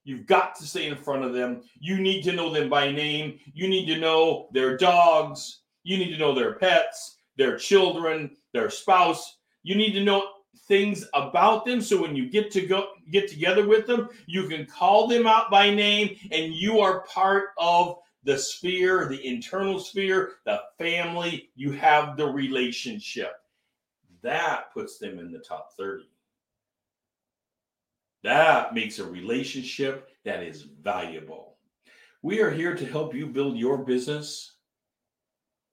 You've 0.05 0.27
got 0.27 0.57
to 0.57 0.67
stay 0.67 0.87
in 0.87 0.97
front 0.97 1.25
of 1.25 1.33
them. 1.33 1.63
You 1.79 1.99
need 1.99 2.23
to 2.25 2.33
know 2.33 2.53
them 2.53 2.69
by 2.69 2.91
name. 2.91 3.39
You 3.55 3.69
need 3.69 3.87
to 3.87 3.99
know 3.99 4.49
their 4.53 4.77
dogs. 4.77 5.62
You 5.85 5.99
need 5.99 6.11
to 6.11 6.19
know 6.19 6.35
their 6.35 6.55
pets, 6.55 7.17
their 7.37 7.57
children, 7.57 8.37
their 8.53 8.71
spouse. 8.71 9.39
You 9.63 9.75
need 9.75 9.93
to 9.93 10.05
know 10.05 10.29
things 10.69 11.05
about 11.15 11.65
them 11.65 11.81
so 11.81 12.01
when 12.01 12.15
you 12.15 12.29
get 12.29 12.51
to 12.53 12.67
go 12.67 12.89
get 13.11 13.29
together 13.29 13.67
with 13.67 13.87
them, 13.87 14.09
you 14.27 14.49
can 14.49 14.67
call 14.67 15.07
them 15.07 15.27
out 15.27 15.51
by 15.51 15.75
name 15.75 16.17
and 16.31 16.55
you 16.55 16.81
are 16.81 17.05
part 17.07 17.49
of 17.59 17.99
the 18.25 18.39
sphere, 18.39 19.07
the 19.09 19.27
internal 19.27 19.81
sphere, 19.81 20.35
the 20.45 20.61
family. 20.79 21.51
You 21.57 21.73
have 21.73 22.17
the 22.17 22.27
relationship. 22.27 23.33
That 24.23 24.73
puts 24.73 24.99
them 24.99 25.19
in 25.19 25.33
the 25.33 25.41
top 25.41 25.73
30. 25.77 26.05
That 28.23 28.73
makes 28.73 29.01
a 29.01 29.05
relationship 29.05 30.11
that 30.25 30.45
is 30.45 30.63
valuable. 30.63 31.57
We 32.23 32.41
are 32.41 32.51
here 32.51 32.77
to 32.77 32.87
help 32.87 33.15
you 33.15 33.27
build 33.27 33.57
your 33.57 33.79
business 33.79 34.52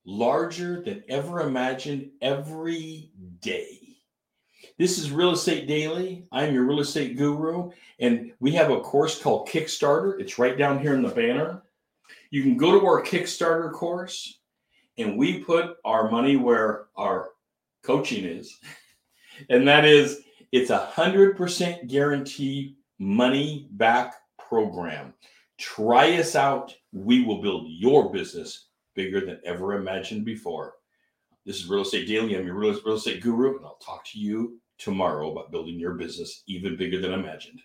larger 0.10 0.82
than 0.82 1.04
ever 1.08 1.41
imagined 1.41 2.10
every 2.19 3.12
day. 3.41 3.78
This 4.80 4.98
is 4.98 5.12
Real 5.12 5.34
Estate 5.34 5.67
Daily. 5.67 6.26
I'm 6.32 6.52
your 6.52 6.63
real 6.63 6.80
estate 6.80 7.15
guru, 7.15 7.69
and 8.00 8.32
we 8.39 8.52
have 8.54 8.72
a 8.72 8.80
course 8.82 9.22
called 9.22 9.48
Kickstarter. 9.48 10.19
It's 10.19 10.39
right 10.39 10.58
down 10.58 10.80
here 10.80 10.95
in 10.95 11.04
the 11.04 11.10
banner. 11.10 11.62
You 12.32 12.41
can 12.41 12.58
go 12.58 12.80
to 12.80 12.86
our 12.88 13.04
Kickstarter 13.04 13.72
course, 13.72 14.39
and 14.98 15.15
we 15.15 15.43
put 15.43 15.78
our 15.86 16.10
money 16.10 16.38
where 16.38 16.88
our 16.95 17.30
coaching 17.84 18.26
is, 18.26 18.58
and 19.50 19.67
that 19.67 19.86
is 19.86 20.22
it's 20.52 20.72
a 20.72 20.86
hundred 20.88 21.38
percent 21.38 21.88
guarantee 21.88 22.78
money 22.98 23.67
back 23.74 24.15
program. 24.39 25.13
Try 25.60 26.13
us 26.13 26.36
out. 26.36 26.74
We 26.93 27.24
will 27.24 27.43
build 27.43 27.67
your 27.67 28.12
business 28.12 28.68
bigger 28.95 29.25
than 29.25 29.39
ever 29.45 29.73
imagined 29.73 30.25
before. 30.25 30.73
This 31.45 31.58
is 31.58 31.69
Real 31.69 31.82
Estate 31.82 32.08
Daily. 32.08 32.38
I'm 32.38 32.45
your 32.45 32.56
real, 32.56 32.78
estate 32.93 33.21
guru, 33.21 33.58
and 33.58 33.65
I'll 33.65 33.78
talk 33.78 34.06
to 34.08 34.19
you 34.19 34.60
tomorrow 34.78 35.32
about 35.32 35.52
building 35.52 35.80
your 35.80 35.93
business 35.93 36.43
even 36.47 36.78
bigger 36.78 36.99
than 36.99 37.13
imagined. 37.13 37.62